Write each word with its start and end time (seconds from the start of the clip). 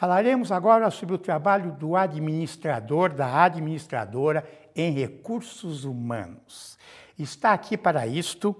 Falaremos 0.00 0.50
agora 0.50 0.90
sobre 0.90 1.14
o 1.14 1.18
trabalho 1.18 1.72
do 1.72 1.94
administrador, 1.94 3.12
da 3.12 3.44
administradora 3.44 4.48
em 4.74 4.90
recursos 4.92 5.84
humanos. 5.84 6.78
Está 7.18 7.52
aqui 7.52 7.76
para 7.76 8.06
isto 8.06 8.56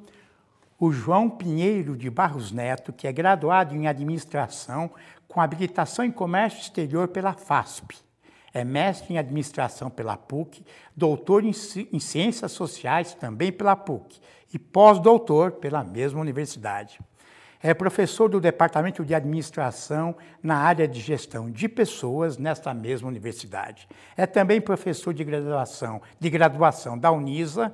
o 0.78 0.92
João 0.92 1.30
Pinheiro 1.30 1.96
de 1.96 2.10
Barros 2.10 2.52
Neto, 2.52 2.92
que 2.92 3.06
é 3.08 3.12
graduado 3.12 3.74
em 3.74 3.86
administração 3.86 4.90
com 5.26 5.40
habilitação 5.40 6.04
em 6.04 6.12
comércio 6.12 6.60
exterior 6.60 7.08
pela 7.08 7.32
FASP. 7.32 7.96
É 8.52 8.62
mestre 8.62 9.14
em 9.14 9.16
administração 9.16 9.88
pela 9.88 10.18
PUC, 10.18 10.62
doutor 10.94 11.42
em, 11.42 11.52
em 11.90 12.00
ciências 12.00 12.52
sociais 12.52 13.14
também 13.14 13.50
pela 13.50 13.74
PUC 13.74 14.20
e 14.52 14.58
pós-doutor 14.58 15.52
pela 15.52 15.82
mesma 15.82 16.20
universidade. 16.20 17.00
É 17.62 17.74
professor 17.74 18.28
do 18.28 18.40
Departamento 18.40 19.04
de 19.04 19.14
Administração 19.14 20.16
na 20.42 20.56
área 20.56 20.88
de 20.88 20.98
Gestão 20.98 21.50
de 21.50 21.68
Pessoas 21.68 22.38
nesta 22.38 22.72
mesma 22.72 23.06
universidade. 23.06 23.86
É 24.16 24.26
também 24.26 24.62
professor 24.62 25.12
de 25.12 25.22
graduação, 25.22 26.00
de 26.18 26.30
graduação 26.30 26.96
da 26.96 27.10
Unisa, 27.10 27.72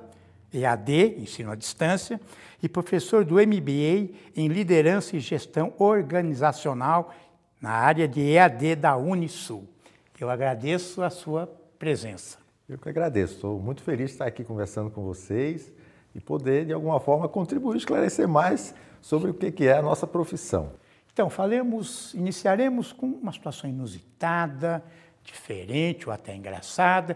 EAD, 0.53 1.15
ensino 1.19 1.51
à 1.51 1.55
distância, 1.55 2.19
e 2.61 2.67
professor 2.67 3.23
do 3.23 3.35
MBA 3.35 4.09
em 4.35 4.49
Liderança 4.49 5.15
e 5.15 5.21
Gestão 5.21 5.73
Organizacional 5.77 7.13
na 7.61 7.71
área 7.71 8.09
de 8.09 8.19
EAD 8.19 8.75
da 8.75 8.97
Unisul. 8.97 9.65
Eu 10.19 10.29
agradeço 10.29 11.01
a 11.01 11.09
sua 11.09 11.47
presença. 11.79 12.39
Eu 12.67 12.77
que 12.77 12.89
agradeço. 12.89 13.35
Estou 13.35 13.57
muito 13.57 13.81
feliz 13.81 14.07
de 14.07 14.13
estar 14.13 14.25
aqui 14.25 14.43
conversando 14.43 14.89
com 14.89 15.03
vocês 15.03 15.71
e 16.17 16.19
poder, 16.19 16.65
de 16.65 16.73
alguma 16.73 16.99
forma, 16.99 17.29
contribuir, 17.29 17.77
esclarecer 17.77 18.27
mais 18.27 18.73
sobre 18.99 19.29
o 19.29 19.33
que 19.35 19.67
é 19.67 19.77
a 19.77 19.81
nossa 19.83 20.07
profissão. 20.07 20.71
Então, 21.13 21.29
falemos, 21.29 22.13
iniciaremos 22.15 22.91
com 22.91 23.05
uma 23.05 23.31
situação 23.31 23.69
inusitada, 23.69 24.83
diferente 25.23 26.07
ou 26.07 26.13
até 26.13 26.35
engraçada, 26.35 27.15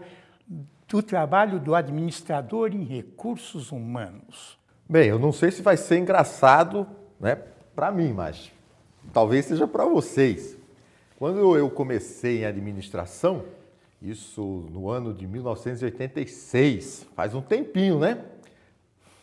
do 0.88 1.02
trabalho 1.02 1.58
do 1.58 1.74
administrador 1.74 2.72
em 2.72 2.84
recursos 2.84 3.72
humanos. 3.72 4.56
Bem, 4.88 5.08
eu 5.08 5.18
não 5.18 5.32
sei 5.32 5.50
se 5.50 5.62
vai 5.62 5.76
ser 5.76 5.98
engraçado 5.98 6.86
né, 7.18 7.36
para 7.74 7.90
mim, 7.90 8.12
mas 8.12 8.52
talvez 9.12 9.46
seja 9.46 9.66
para 9.66 9.84
vocês. 9.84 10.56
Quando 11.18 11.56
eu 11.56 11.68
comecei 11.70 12.42
em 12.42 12.44
administração, 12.44 13.44
isso 14.00 14.68
no 14.70 14.88
ano 14.88 15.14
de 15.14 15.26
1986, 15.26 17.06
faz 17.14 17.34
um 17.34 17.40
tempinho, 17.40 17.98
né? 17.98 18.24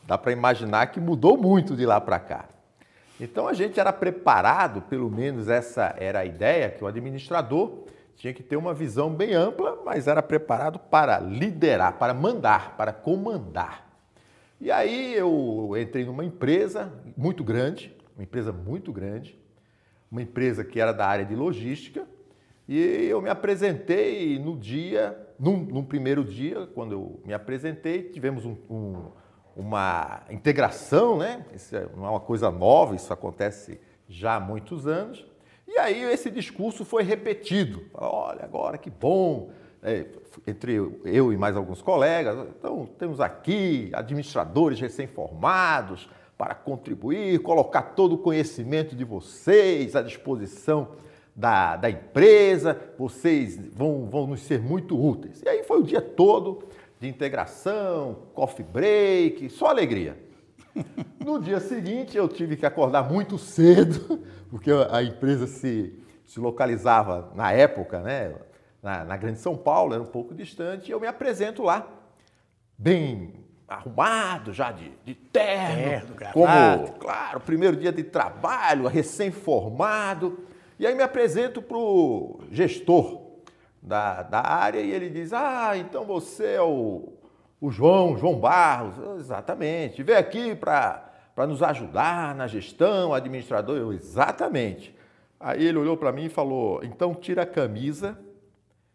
Dá 0.10 0.18
para 0.18 0.32
imaginar 0.32 0.88
que 0.88 1.00
mudou 1.00 1.38
muito 1.38 1.76
de 1.76 1.86
lá 1.86 2.02
para 2.02 2.18
cá. 2.18 2.50
Então 3.22 3.48
a 3.48 3.54
gente 3.54 3.80
era 3.80 3.94
preparado, 3.94 4.82
pelo 4.82 5.08
menos 5.08 5.48
essa 5.48 5.96
era 6.00 6.22
a 6.22 6.26
ideia, 6.26 6.72
que 6.72 6.84
o 6.84 6.88
administrador 6.88 7.84
tinha 8.16 8.34
que 8.34 8.42
ter 8.42 8.56
uma 8.58 8.74
visão 8.74 9.14
bem 9.14 9.36
ampla, 9.36 9.80
mas 9.86 10.08
era 10.08 10.24
preparado 10.24 10.80
para 10.80 11.20
liderar, 11.20 12.00
para 12.00 12.12
mandar, 12.12 12.76
para 12.76 12.92
comandar. 12.92 13.88
E 14.60 14.72
aí 14.72 15.14
eu 15.14 15.76
entrei 15.80 16.06
numa 16.06 16.26
empresa 16.26 16.92
muito 17.16 17.44
grande, 17.44 17.96
uma 18.16 18.23
empresa 18.23 18.52
muito 18.52 18.92
grande, 18.92 19.38
uma 20.12 20.23
empresa 20.23 20.64
que 20.64 20.82
era 20.82 20.92
da 20.92 21.06
área 21.06 21.23
de 21.23 21.36
logística, 21.36 22.04
e 22.68 23.06
eu 23.08 23.22
me 23.22 23.30
apresentei 23.30 24.40
no 24.40 24.58
dia, 24.58 25.16
num, 25.40 25.58
num 25.58 25.84
primeiro 25.84 26.23
dia, 26.23 26.68
quando 26.73 26.94
eu 26.94 27.22
me 27.23 27.32
apresentei, 27.32 28.10
tivemos 28.10 28.44
um, 28.44 28.58
um 28.68 29.12
uma 29.55 30.22
integração, 30.30 31.17
né? 31.17 31.45
Isso 31.53 31.75
é, 31.75 31.88
não 31.95 32.05
é 32.05 32.09
uma 32.09 32.19
coisa 32.19 32.50
nova, 32.50 32.95
isso 32.95 33.11
acontece 33.11 33.80
já 34.08 34.36
há 34.36 34.39
muitos 34.39 34.88
anos. 34.88 35.25
E 35.67 35.78
aí 35.78 36.02
esse 36.03 36.31
discurso 36.31 36.83
foi 36.83 37.03
repetido. 37.03 37.86
Olha, 37.94 38.44
agora 38.44 38.77
que 38.77 38.89
bom, 38.89 39.52
é, 39.83 40.05
entre 40.47 40.75
eu 41.05 41.31
e 41.31 41.38
mais 41.38 41.55
alguns 41.55 41.81
colegas, 41.81 42.47
então 42.58 42.88
temos 42.97 43.20
aqui 43.20 43.92
administradores 43.94 44.80
recém-formados 44.80 46.09
para 46.38 46.55
contribuir, 46.55 47.39
colocar 47.39 47.82
todo 47.82 48.14
o 48.14 48.17
conhecimento 48.17 48.95
de 48.95 49.04
vocês 49.04 49.95
à 49.95 50.02
disposição 50.02 50.88
da, 51.36 51.76
da 51.76 51.89
empresa, 51.89 52.80
vocês 52.98 53.58
vão, 53.73 54.05
vão 54.09 54.27
nos 54.27 54.42
ser 54.42 54.61
muito 54.61 54.99
úteis. 54.99 55.42
E 55.42 55.49
aí 55.49 55.64
foi 55.64 55.80
o 55.80 55.83
dia 55.83 56.02
todo 56.02 56.64
de 56.99 57.08
integração, 57.08 58.27
coffee 58.33 58.65
break, 58.65 59.49
só 59.49 59.67
alegria. 59.67 60.17
No 61.20 61.39
dia 61.39 61.60
seguinte 61.60 62.17
eu 62.17 62.27
tive 62.27 62.55
que 62.55 62.65
acordar 62.65 63.04
muito 63.04 63.37
cedo, 63.37 64.23
porque 64.49 64.71
a 64.89 65.04
empresa 65.04 65.45
se, 65.45 65.93
se 66.26 66.39
localizava 66.39 67.32
na 67.36 67.52
época, 67.52 67.99
né, 67.99 68.33
na, 68.82 69.04
na 69.04 69.17
Grande 69.17 69.38
São 69.38 69.55
Paulo, 69.55 69.93
era 69.93 70.02
um 70.02 70.08
pouco 70.08 70.33
distante, 70.33 70.89
e 70.89 70.92
eu 70.92 70.99
me 70.99 71.05
apresento 71.05 71.61
lá, 71.61 71.88
bem 72.76 73.33
arrumado, 73.67 74.52
já 74.54 74.71
de, 74.71 74.92
de 75.05 75.14
terno, 75.14 76.15
terno 76.15 76.33
como, 76.33 76.93
claro, 76.93 77.42
primeiro 77.42 77.77
dia 77.77 77.92
de 77.92 78.04
trabalho, 78.04 78.88
recém-formado, 78.88 80.39
e 80.80 80.88
aí 80.88 80.95
me 80.95 81.04
apresento 81.04 81.61
para 81.61 81.77
o 81.77 82.39
gestor 82.49 83.29
da, 83.82 84.23
da 84.23 84.42
área 84.42 84.80
e 84.80 84.92
ele 84.92 85.10
diz: 85.10 85.34
Ah, 85.34 85.78
então 85.78 86.06
você 86.06 86.54
é 86.54 86.62
o, 86.62 87.14
o 87.60 87.72
João, 87.72 88.17
João 88.17 88.40
Barros. 88.40 88.95
Exatamente. 89.20 90.04
Veio 90.04 90.20
aqui 90.20 90.56
para 90.56 91.12
nos 91.48 91.64
ajudar 91.64 92.36
na 92.36 92.48
gestão, 92.48 93.14
administrador. 93.14 93.78
Eu, 93.78 93.94
exatamente. 93.94 94.95
Aí 95.39 95.66
ele 95.66 95.78
olhou 95.78 95.98
para 95.98 96.12
mim 96.12 96.26
e 96.26 96.30
falou: 96.30 96.84
Então 96.84 97.14
tira 97.14 97.44
a 97.44 97.48
camisa 97.48 98.18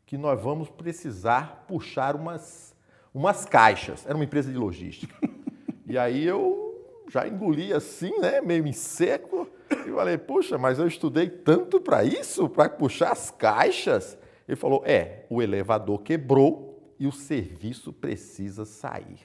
que 0.06 0.19
nós 0.19 0.41
vamos 0.41 0.69
precisar 0.69 1.65
puxar 1.67 2.15
umas, 2.15 2.75
umas 3.12 3.44
caixas. 3.44 4.05
Era 4.06 4.15
uma 4.15 4.25
empresa 4.25 4.50
de 4.50 4.56
logística. 4.56 5.15
e 5.87 5.97
aí 5.97 6.25
eu 6.25 6.65
já 7.09 7.27
engoli 7.27 7.73
assim, 7.73 8.19
né, 8.19 8.41
meio 8.41 8.67
em 8.67 8.73
seco, 8.73 9.49
e 9.87 9.93
falei, 9.93 10.19
puxa, 10.19 10.59
mas 10.59 10.78
eu 10.78 10.87
estudei 10.87 11.28
tanto 11.28 11.81
para 11.81 12.05
isso, 12.05 12.49
para 12.49 12.69
puxar 12.69 13.12
as 13.12 13.31
caixas. 13.31 14.17
Ele 14.47 14.56
falou: 14.56 14.82
é, 14.84 15.25
o 15.28 15.43
elevador 15.43 16.03
quebrou 16.03 16.94
e 16.99 17.06
o 17.06 17.12
serviço 17.12 17.93
precisa 17.93 18.65
sair. 18.65 19.21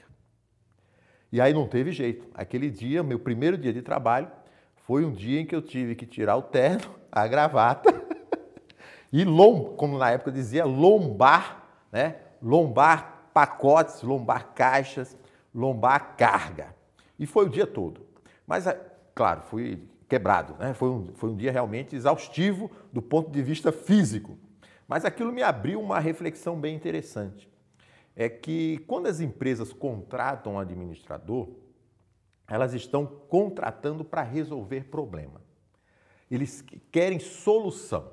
E 1.32 1.40
aí 1.40 1.52
não 1.52 1.68
teve 1.68 1.92
jeito. 1.92 2.26
Aquele 2.34 2.70
dia, 2.70 3.02
meu 3.02 3.18
primeiro 3.18 3.56
dia 3.56 3.72
de 3.72 3.82
trabalho, 3.82 4.30
foi 4.74 5.04
um 5.04 5.12
dia 5.12 5.40
em 5.40 5.46
que 5.46 5.54
eu 5.54 5.62
tive 5.62 5.94
que 5.94 6.04
tirar 6.04 6.36
o 6.36 6.42
terno, 6.42 6.94
a 7.12 7.26
gravata 7.26 7.94
e 9.12 9.24
lom, 9.24 9.76
como 9.76 9.98
na 9.98 10.10
época 10.10 10.32
dizia, 10.32 10.64
lombar, 10.64 11.64
né? 11.92 12.16
Lombar 12.42 13.30
pacotes, 13.32 14.02
lombar 14.02 14.52
caixas, 14.54 15.16
lombar 15.54 16.16
carga. 16.16 16.74
E 17.18 17.26
foi 17.26 17.46
o 17.46 17.48
dia 17.48 17.66
todo. 17.66 18.06
Mas, 18.46 18.64
claro, 19.14 19.42
fui 19.42 19.86
quebrado, 20.08 20.56
né? 20.58 20.74
Foi 20.74 20.88
um, 20.88 21.08
foi 21.14 21.30
um 21.30 21.36
dia 21.36 21.52
realmente 21.52 21.94
exaustivo 21.94 22.70
do 22.92 23.00
ponto 23.00 23.30
de 23.30 23.42
vista 23.42 23.70
físico. 23.70 24.36
Mas 24.90 25.04
aquilo 25.04 25.30
me 25.30 25.40
abriu 25.40 25.80
uma 25.80 26.00
reflexão 26.00 26.60
bem 26.60 26.74
interessante. 26.74 27.48
É 28.16 28.28
que 28.28 28.78
quando 28.88 29.06
as 29.06 29.20
empresas 29.20 29.72
contratam 29.72 30.54
um 30.54 30.58
administrador, 30.58 31.48
elas 32.48 32.74
estão 32.74 33.06
contratando 33.06 34.04
para 34.04 34.24
resolver 34.24 34.86
problema. 34.86 35.40
Eles 36.28 36.64
querem 36.90 37.20
solução. 37.20 38.10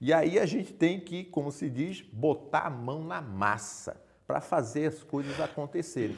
E 0.00 0.12
aí 0.12 0.38
a 0.38 0.46
gente 0.46 0.72
tem 0.72 1.00
que, 1.00 1.24
como 1.24 1.50
se 1.50 1.68
diz, 1.68 2.02
botar 2.02 2.66
a 2.66 2.70
mão 2.70 3.02
na 3.02 3.20
massa 3.20 4.00
para 4.24 4.40
fazer 4.40 4.86
as 4.86 5.02
coisas 5.02 5.40
acontecerem. 5.40 6.16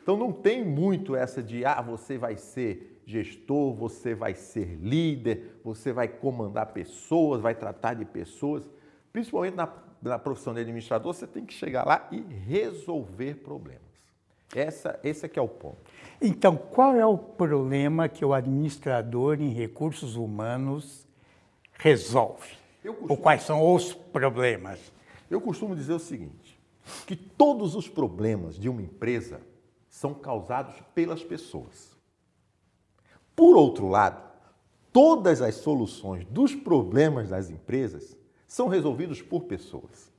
Então 0.00 0.16
não 0.16 0.30
tem 0.30 0.64
muito 0.64 1.16
essa 1.16 1.42
de 1.42 1.64
ah, 1.64 1.82
você 1.82 2.16
vai 2.16 2.36
ser 2.36 3.02
gestor, 3.04 3.74
você 3.74 4.14
vai 4.14 4.34
ser 4.34 4.76
líder, 4.76 5.58
você 5.64 5.92
vai 5.92 6.06
comandar 6.06 6.66
pessoas, 6.66 7.40
vai 7.40 7.56
tratar 7.56 7.94
de 7.94 8.04
pessoas. 8.04 8.64
Principalmente 9.12 9.54
na, 9.54 9.68
na 10.00 10.18
profissão 10.18 10.54
de 10.54 10.60
administrador, 10.60 11.12
você 11.12 11.26
tem 11.26 11.44
que 11.44 11.52
chegar 11.52 11.86
lá 11.86 12.08
e 12.10 12.20
resolver 12.20 13.34
problemas. 13.36 13.82
Essa, 14.54 14.98
esse 15.02 15.24
é 15.26 15.28
que 15.28 15.38
é 15.38 15.42
o 15.42 15.48
ponto. 15.48 15.78
Então, 16.20 16.56
qual 16.56 16.94
é 16.94 17.04
o 17.06 17.16
problema 17.16 18.08
que 18.08 18.24
o 18.24 18.34
administrador 18.34 19.40
em 19.40 19.50
recursos 19.50 20.16
humanos 20.16 21.06
resolve? 21.78 22.48
Costumo, 22.82 23.06
Ou 23.08 23.16
quais 23.16 23.42
são 23.42 23.74
os 23.74 23.94
problemas? 23.94 24.92
Eu 25.30 25.40
costumo 25.40 25.74
dizer 25.74 25.94
o 25.94 25.98
seguinte, 25.98 26.60
que 27.06 27.16
todos 27.16 27.74
os 27.74 27.88
problemas 27.88 28.58
de 28.58 28.68
uma 28.68 28.82
empresa 28.82 29.40
são 29.88 30.12
causados 30.12 30.74
pelas 30.94 31.22
pessoas. 31.22 31.96
Por 33.34 33.56
outro 33.56 33.88
lado, 33.88 34.22
todas 34.92 35.40
as 35.40 35.54
soluções 35.54 36.26
dos 36.26 36.54
problemas 36.54 37.30
das 37.30 37.48
empresas 37.48 38.16
são 38.52 38.68
resolvidos 38.68 39.22
por 39.22 39.44
pessoas. 39.44 40.12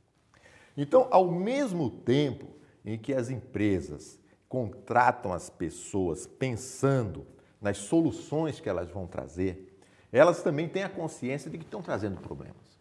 Então, 0.75 1.07
ao 1.12 1.30
mesmo 1.30 1.88
tempo 1.88 2.47
em 2.83 2.97
que 2.97 3.13
as 3.13 3.30
empresas 3.30 4.19
contratam 4.50 5.31
as 5.31 5.51
pessoas 5.51 6.25
pensando 6.25 7.27
nas 7.62 7.77
soluções 7.77 8.59
que 8.59 8.68
elas 8.68 8.89
vão 8.89 9.06
trazer, 9.06 9.77
elas 10.12 10.41
também 10.41 10.68
têm 10.68 10.81
a 10.81 10.89
consciência 10.89 11.51
de 11.51 11.59
que 11.59 11.63
estão 11.63 11.83
trazendo 11.83 12.19
problemas. 12.21 12.80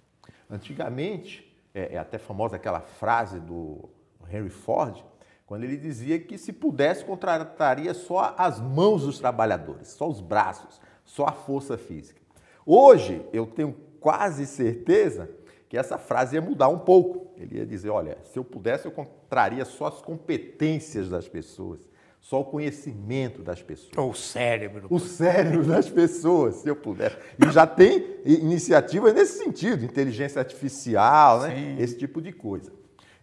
Antigamente, 0.48 1.54
é, 1.74 1.96
é 1.96 1.98
até 1.98 2.16
famosa 2.16 2.56
aquela 2.56 2.80
frase 2.80 3.38
do 3.38 3.90
Henry 4.32 4.48
Ford, 4.48 5.04
quando 5.44 5.64
ele 5.64 5.76
dizia 5.76 6.18
que 6.18 6.38
se 6.38 6.50
pudesse 6.50 7.04
contrataria 7.04 7.92
só 7.92 8.34
as 8.38 8.58
mãos 8.58 9.02
dos 9.02 9.18
trabalhadores, 9.18 9.88
só 9.88 10.08
os 10.08 10.22
braços, 10.22 10.80
só 11.04 11.26
a 11.26 11.32
força 11.32 11.76
física. 11.76 12.22
Hoje 12.64 13.22
eu 13.34 13.46
tenho 13.46 13.76
quase 14.00 14.46
certeza 14.46 15.30
que 15.72 15.78
essa 15.78 15.96
frase 15.96 16.36
ia 16.36 16.42
mudar 16.42 16.68
um 16.68 16.80
pouco. 16.80 17.32
Ele 17.34 17.56
ia 17.56 17.64
dizer: 17.64 17.88
olha, 17.88 18.18
se 18.24 18.38
eu 18.38 18.44
pudesse, 18.44 18.84
eu 18.84 18.92
contraria 18.92 19.64
só 19.64 19.86
as 19.86 20.02
competências 20.02 21.08
das 21.08 21.26
pessoas, 21.26 21.80
só 22.20 22.42
o 22.42 22.44
conhecimento 22.44 23.42
das 23.42 23.62
pessoas. 23.62 23.96
Ou 23.96 24.10
o 24.10 24.14
cérebro. 24.14 24.86
O 24.90 25.00
cérebro 25.00 25.64
das 25.64 25.88
pessoas, 25.88 26.56
se 26.56 26.68
eu 26.68 26.76
pudesse. 26.76 27.16
E 27.38 27.50
já 27.50 27.66
tem 27.66 28.18
iniciativa 28.22 29.14
nesse 29.14 29.42
sentido, 29.42 29.82
inteligência 29.82 30.40
artificial, 30.40 31.40
né? 31.40 31.76
esse 31.78 31.96
tipo 31.96 32.20
de 32.20 32.32
coisa. 32.32 32.70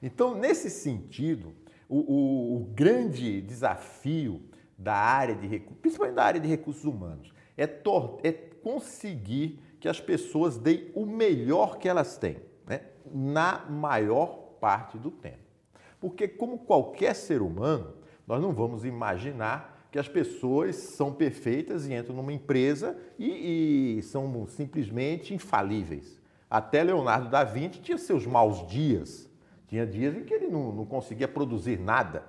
Então, 0.02 0.34
nesse 0.34 0.72
sentido, 0.72 1.54
o, 1.88 2.00
o, 2.00 2.56
o 2.56 2.60
grande 2.74 3.42
desafio 3.42 4.42
da 4.76 4.96
área 4.96 5.36
de 5.36 5.46
recursos, 5.46 5.78
principalmente 5.82 6.16
da 6.16 6.24
área 6.24 6.42
de 6.42 6.48
recursos 6.48 6.84
humanos, 6.84 7.32
é, 7.56 7.66
é 8.24 8.32
conseguir 8.64 9.60
que 9.80 9.88
as 9.88 10.00
pessoas 10.00 10.58
deem 10.58 10.92
o 10.94 11.06
melhor 11.06 11.78
que 11.78 11.88
elas 11.88 12.18
têm, 12.18 12.38
né? 12.68 12.82
na 13.14 13.66
maior 13.70 14.28
parte 14.60 14.98
do 14.98 15.10
tempo. 15.10 15.38
Porque, 16.00 16.28
como 16.28 16.60
qualquer 16.60 17.14
ser 17.14 17.42
humano, 17.42 17.94
nós 18.28 18.42
não 18.42 18.54
vamos 18.54 18.86
imaginar 18.86 19.88
que 19.92 19.98
as 19.98 20.08
pessoas 20.08 20.76
são 20.76 21.12
perfeitas 21.12 21.88
e 21.88 21.94
entram 21.94 22.16
numa 22.16 22.32
empresa 22.32 22.96
e, 23.18 23.98
e 23.98 24.04
são 24.04 24.46
simplesmente 24.48 25.34
infalíveis. 25.34 26.20
Até 26.50 26.84
Leonardo 26.84 27.30
da 27.30 27.44
Vinci 27.44 27.80
tinha 27.80 27.98
seus 27.98 28.26
maus 28.26 28.68
dias. 28.68 29.30
Tinha 29.68 29.86
dias 29.86 30.16
em 30.16 30.24
que 30.24 30.34
ele 30.34 30.48
não, 30.48 30.72
não 30.72 30.86
conseguia 30.86 31.28
produzir 31.28 31.80
nada. 31.80 32.24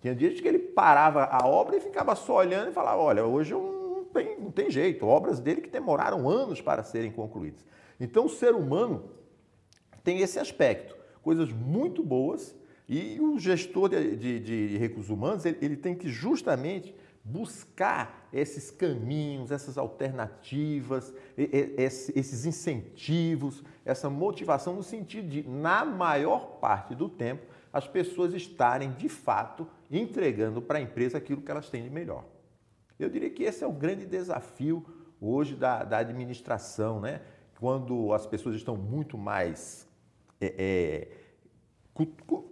Tinha 0.00 0.14
dias 0.14 0.34
em 0.34 0.42
que 0.42 0.48
ele 0.48 0.58
parava 0.58 1.24
a 1.24 1.46
obra 1.46 1.76
e 1.76 1.80
ficava 1.80 2.14
só 2.14 2.36
olhando 2.36 2.70
e 2.70 2.72
falava: 2.72 3.00
Olha, 3.00 3.24
hoje 3.24 3.52
eu 3.52 3.79
tem, 4.12 4.38
não 4.38 4.50
tem 4.50 4.70
jeito. 4.70 5.06
Obras 5.06 5.40
dele 5.40 5.60
que 5.60 5.70
demoraram 5.70 6.28
anos 6.28 6.60
para 6.60 6.82
serem 6.82 7.10
concluídas. 7.10 7.64
Então, 7.98 8.26
o 8.26 8.28
ser 8.28 8.54
humano 8.54 9.10
tem 10.02 10.20
esse 10.20 10.38
aspecto. 10.38 10.96
Coisas 11.22 11.50
muito 11.52 12.02
boas 12.02 12.54
e 12.88 13.20
o 13.20 13.38
gestor 13.38 13.88
de, 13.88 14.16
de, 14.16 14.40
de 14.40 14.76
recursos 14.76 15.10
humanos, 15.10 15.44
ele, 15.44 15.58
ele, 15.62 15.76
tem 15.76 15.94
que 15.94 16.08
justamente 16.08 16.92
buscar 17.22 18.28
esses 18.32 18.68
caminhos, 18.68 19.52
essas 19.52 19.78
alternativas, 19.78 21.14
esses 21.36 22.46
incentivos, 22.46 23.62
essa 23.84 24.10
motivação 24.10 24.74
no 24.74 24.82
sentido 24.82 25.28
de, 25.28 25.48
na 25.48 25.84
maior 25.84 26.58
parte 26.58 26.94
do 26.94 27.08
tempo, 27.08 27.46
as 27.72 27.86
pessoas 27.86 28.34
estarem 28.34 28.90
de 28.94 29.08
fato 29.08 29.68
entregando 29.88 30.60
para 30.60 30.78
a 30.78 30.82
empresa 30.82 31.18
aquilo 31.18 31.42
que 31.42 31.50
elas 31.50 31.70
têm 31.70 31.84
de 31.84 31.90
melhor. 31.90 32.24
Eu 33.02 33.10
diria 33.10 33.30
que 33.30 33.42
esse 33.42 33.64
é 33.64 33.66
o 33.66 33.72
grande 33.72 34.06
desafio 34.06 34.84
hoje 35.20 35.54
da, 35.54 35.84
da 35.84 35.98
administração, 35.98 37.00
né? 37.00 37.20
quando 37.60 38.14
as 38.14 38.26
pessoas 38.26 38.56
estão 38.56 38.74
muito 38.74 39.18
mais 39.18 39.86
é, 40.40 40.54
é, 40.58 41.08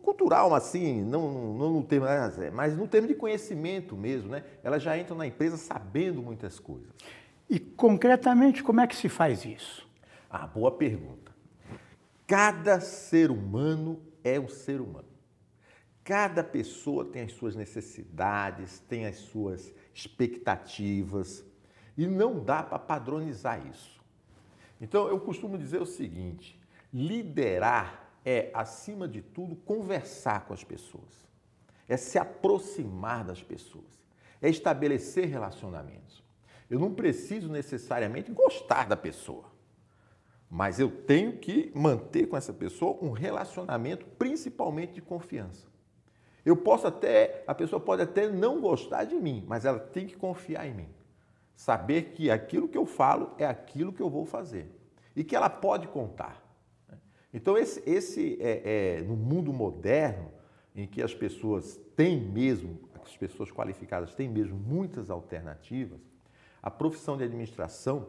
cultural, 0.03 0.55
assim, 0.55 1.03
não, 1.03 1.55
não 1.55 1.73
no 1.73 1.83
termo, 1.83 2.05
né, 2.05 2.50
mas 2.53 2.77
no 2.77 2.87
termo 2.87 3.09
de 3.09 3.15
conhecimento 3.15 3.97
mesmo, 3.97 4.29
né? 4.29 4.45
Elas 4.62 4.83
já 4.83 4.99
entram 4.99 5.17
na 5.17 5.27
empresa 5.27 5.56
sabendo 5.56 6.23
muitas 6.23 6.61
coisas. 6.61 6.91
E 7.49 7.59
concretamente, 7.59 8.62
como 8.62 8.83
é 8.83 8.87
que 8.87 8.94
se 8.94 9.09
faz 9.09 9.47
isso? 9.47 9.89
Ah, 10.29 10.47
boa 10.47 10.71
pergunta. 10.71 11.33
Cada 12.27 12.79
ser 12.79 13.31
humano 13.31 14.03
é 14.23 14.39
um 14.39 14.49
ser 14.49 14.83
humano. 14.83 15.09
Cada 16.05 16.44
pessoa 16.44 17.06
tem 17.06 17.23
as 17.23 17.33
suas 17.33 17.56
necessidades, 17.56 18.81
tem 18.81 19.06
as 19.06 19.17
suas 19.17 19.73
expectativas 19.99 21.45
e 21.97 22.06
não 22.06 22.39
dá 22.39 22.62
para 22.62 22.79
padronizar 22.79 23.67
isso. 23.67 24.00
Então, 24.81 25.09
eu 25.09 25.19
costumo 25.19 25.59
dizer 25.59 25.83
o 25.83 25.87
seguinte: 25.87 26.59
liderar 26.93 28.09
é, 28.25 28.50
acima 28.55 29.09
de 29.09 29.21
tudo, 29.21 29.56
conversar 29.56 30.47
com 30.47 30.55
as 30.55 30.62
pessoas, 30.62 31.27
é 31.89 31.97
se 31.97 32.17
aproximar 32.17 33.25
das 33.25 33.43
pessoas, 33.43 34.00
é 34.41 34.49
estabelecer 34.49 35.27
relacionamentos. 35.27 36.23
Eu 36.71 36.79
não 36.79 36.94
preciso 36.94 37.49
necessariamente 37.49 38.31
gostar 38.31 38.87
da 38.87 38.97
pessoa, 38.97 39.51
mas 40.49 40.79
eu 40.79 40.91
tenho 40.91 41.39
que 41.39 41.73
manter 41.75 42.29
com 42.29 42.37
essa 42.37 42.53
pessoa 42.53 42.99
um 43.03 43.11
relacionamento, 43.11 44.06
principalmente 44.19 44.93
de 44.93 45.03
confiança. 45.03 45.68
Eu 46.49 46.56
posso 46.56 46.87
até, 46.87 47.45
a 47.47 47.55
pessoa 47.55 47.79
pode 47.79 48.00
até 48.00 48.27
não 48.27 48.59
gostar 48.59 49.05
de 49.05 49.15
mim, 49.17 49.45
mas 49.47 49.67
ela 49.67 49.79
tem 49.79 50.06
que 50.06 50.17
confiar 50.17 50.67
em 50.67 50.73
mim. 50.73 50.89
Saber 51.55 52.15
que 52.15 52.31
aquilo 52.31 52.67
que 52.67 52.79
eu 52.79 52.87
falo 52.87 53.35
é 53.37 53.45
aquilo 53.45 53.93
que 53.93 54.00
eu 54.00 54.09
vou 54.09 54.25
fazer 54.25 54.67
e 55.15 55.23
que 55.23 55.37
ela 55.37 55.50
pode 55.50 55.87
contar. 55.89 56.43
Então, 57.35 57.59
esse, 57.59 57.83
esse 57.85 58.39
é, 58.41 58.62
é, 58.97 59.03
no 59.03 59.15
mundo 59.15 59.53
moderno, 59.53 60.33
em 60.75 60.87
que 60.87 61.03
as 61.03 61.15
pessoas 61.15 61.79
têm 61.95 62.19
mesmo, 62.19 62.81
as 63.05 63.15
pessoas 63.15 63.53
qualificadas 63.53 64.15
têm 64.15 64.27
mesmo 64.27 64.56
muitas 64.56 65.11
alternativas, 65.11 66.01
a 66.62 66.71
profissão 66.71 67.19
de 67.19 67.25
administração 67.25 68.09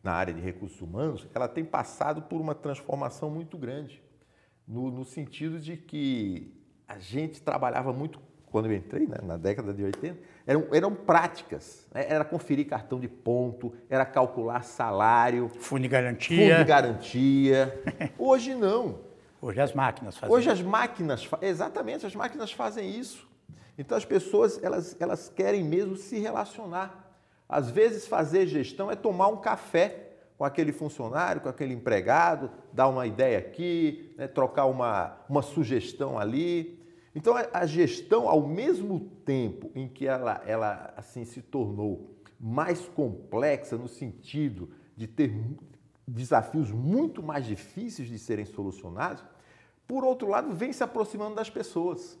na 0.00 0.12
área 0.12 0.32
de 0.32 0.40
recursos 0.40 0.80
humanos, 0.80 1.26
ela 1.34 1.48
tem 1.48 1.64
passado 1.64 2.22
por 2.22 2.40
uma 2.40 2.54
transformação 2.54 3.28
muito 3.28 3.58
grande, 3.58 4.00
no, 4.64 4.92
no 4.92 5.04
sentido 5.04 5.58
de 5.58 5.76
que 5.76 6.54
a 6.88 6.98
gente 6.98 7.42
trabalhava 7.42 7.92
muito 7.92 8.20
quando 8.50 8.66
eu 8.66 8.74
entrei, 8.74 9.06
né, 9.06 9.16
na 9.22 9.36
década 9.36 9.74
de 9.74 9.84
80, 9.84 10.18
eram, 10.46 10.66
eram 10.72 10.94
práticas. 10.94 11.86
Né? 11.92 12.06
Era 12.08 12.24
conferir 12.24 12.66
cartão 12.66 12.98
de 12.98 13.08
ponto, 13.08 13.74
era 13.90 14.06
calcular 14.06 14.62
salário. 14.62 15.50
Fundo 15.58 15.82
de 15.82 15.88
garantia. 15.88 16.54
Fundo 16.54 16.58
de 16.58 16.64
garantia. 16.64 17.82
Hoje 18.16 18.54
não. 18.54 19.00
Hoje 19.42 19.60
as 19.60 19.74
máquinas 19.74 20.16
fazem 20.16 20.34
Hoje 20.34 20.48
as 20.48 20.62
máquinas, 20.62 21.28
exatamente, 21.42 22.06
as 22.06 22.14
máquinas 22.14 22.50
fazem 22.52 22.88
isso. 22.88 23.28
Então 23.76 23.96
as 23.96 24.04
pessoas, 24.04 24.62
elas, 24.62 24.96
elas 24.98 25.28
querem 25.28 25.62
mesmo 25.62 25.96
se 25.96 26.18
relacionar. 26.18 27.12
Às 27.48 27.70
vezes 27.70 28.06
fazer 28.06 28.46
gestão 28.46 28.90
é 28.90 28.96
tomar 28.96 29.28
um 29.28 29.36
café 29.36 30.05
com 30.36 30.44
aquele 30.44 30.72
funcionário, 30.72 31.40
com 31.40 31.48
aquele 31.48 31.74
empregado, 31.74 32.50
dar 32.72 32.88
uma 32.88 33.06
ideia 33.06 33.38
aqui, 33.38 34.14
né, 34.16 34.26
trocar 34.28 34.66
uma, 34.66 35.16
uma 35.28 35.42
sugestão 35.42 36.18
ali. 36.18 36.78
Então 37.14 37.34
a 37.52 37.66
gestão, 37.66 38.28
ao 38.28 38.46
mesmo 38.46 39.00
tempo 39.24 39.70
em 39.74 39.88
que 39.88 40.06
ela, 40.06 40.42
ela 40.46 40.92
assim 40.96 41.24
se 41.24 41.40
tornou 41.40 42.14
mais 42.38 42.86
complexa 42.88 43.76
no 43.76 43.88
sentido 43.88 44.70
de 44.94 45.06
ter 45.06 45.34
desafios 46.06 46.70
muito 46.70 47.22
mais 47.22 47.46
difíceis 47.46 48.08
de 48.08 48.18
serem 48.18 48.44
solucionados, 48.44 49.24
por 49.86 50.04
outro 50.04 50.28
lado, 50.28 50.52
vem 50.52 50.72
se 50.72 50.82
aproximando 50.82 51.36
das 51.36 51.48
pessoas. 51.48 52.18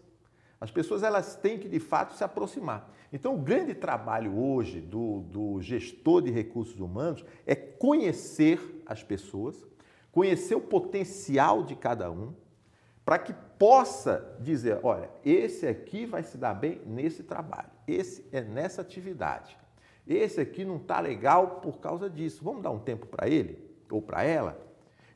As 0.60 0.70
pessoas 0.70 1.02
elas 1.02 1.36
têm 1.36 1.58
que 1.58 1.68
de 1.68 1.78
fato 1.78 2.14
se 2.14 2.24
aproximar. 2.24 2.90
Então, 3.12 3.34
o 3.34 3.38
grande 3.38 3.74
trabalho 3.74 4.38
hoje 4.38 4.80
do, 4.80 5.20
do 5.20 5.60
gestor 5.60 6.22
de 6.22 6.30
recursos 6.30 6.80
humanos 6.80 7.24
é 7.46 7.54
conhecer 7.54 8.82
as 8.86 9.02
pessoas, 9.02 9.64
conhecer 10.10 10.54
o 10.54 10.60
potencial 10.60 11.62
de 11.62 11.76
cada 11.76 12.10
um, 12.10 12.34
para 13.04 13.18
que 13.18 13.32
possa 13.58 14.36
dizer, 14.40 14.80
olha, 14.82 15.08
esse 15.24 15.66
aqui 15.66 16.04
vai 16.04 16.22
se 16.22 16.36
dar 16.36 16.54
bem 16.54 16.80
nesse 16.84 17.22
trabalho, 17.22 17.70
esse 17.86 18.26
é 18.32 18.40
nessa 18.40 18.82
atividade, 18.82 19.56
esse 20.06 20.40
aqui 20.40 20.64
não 20.64 20.76
está 20.76 20.98
legal 20.98 21.60
por 21.60 21.78
causa 21.78 22.10
disso, 22.10 22.42
vamos 22.42 22.62
dar 22.62 22.70
um 22.70 22.80
tempo 22.80 23.06
para 23.06 23.28
ele 23.28 23.58
ou 23.88 24.02
para 24.02 24.24
ela? 24.24 24.65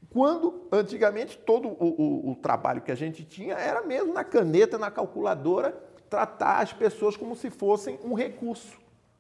Quando 0.08 0.66
antigamente 0.72 1.38
todo 1.38 1.68
o, 1.68 1.74
o, 1.74 2.30
o, 2.30 2.34
trabalho 2.36 2.80
que 2.80 2.90
a 2.90 2.96
gente 2.96 3.24
tinha 3.24 3.54
era 3.54 3.82
mesmo 3.82 4.12
na 4.12 4.24
caneta, 4.24 4.78
na 4.78 4.90
calculadora, 4.90 5.72
tratar 6.08 6.60
as 6.60 6.72
pessoas 6.72 7.16
como 7.16 7.36
se 7.36 7.50
fossem 7.50 7.98
um 8.02 8.14
recurso. 8.14 8.78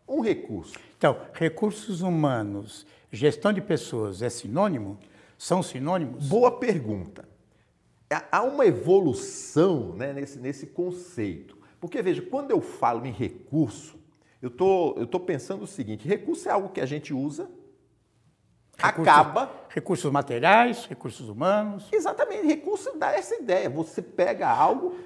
Um 0.08 0.20
recurso. 0.20 0.74
Então, 0.98 1.16
recursos 1.32 2.00
humanos, 2.00 2.84
gestão 3.12 3.52
de 3.52 3.60
pessoas 3.60 4.22
é 4.22 4.28
sinônimo? 4.28 4.98
São 5.38 5.62
sinônimos? 5.62 6.28
Boa 6.28 6.58
pergunta 6.58 7.30
há 8.30 8.42
uma 8.42 8.66
evolução 8.66 9.94
né, 9.94 10.12
nesse, 10.12 10.38
nesse 10.38 10.66
conceito. 10.66 11.56
Porque, 11.80 12.02
veja, 12.02 12.20
quando 12.22 12.50
eu 12.50 12.60
falo 12.60 13.06
em 13.06 13.12
recurso, 13.12 13.98
eu 14.42 14.50
tô, 14.50 14.90
estou 14.90 15.06
tô 15.06 15.20
pensando 15.20 15.62
o 15.62 15.66
seguinte: 15.66 16.08
recurso 16.08 16.48
é 16.48 16.52
algo 16.52 16.70
que 16.70 16.80
a 16.80 16.86
gente 16.86 17.14
usa, 17.14 17.48
recursos, 18.80 19.08
acaba. 19.08 19.50
Recursos 19.68 20.10
materiais, 20.10 20.86
recursos 20.86 21.28
humanos. 21.28 21.88
Exatamente, 21.92 22.46
recurso 22.46 22.96
dá 22.98 23.12
essa 23.12 23.34
ideia. 23.36 23.70
Você 23.70 24.02
pega 24.02 24.48
algo, 24.48 24.96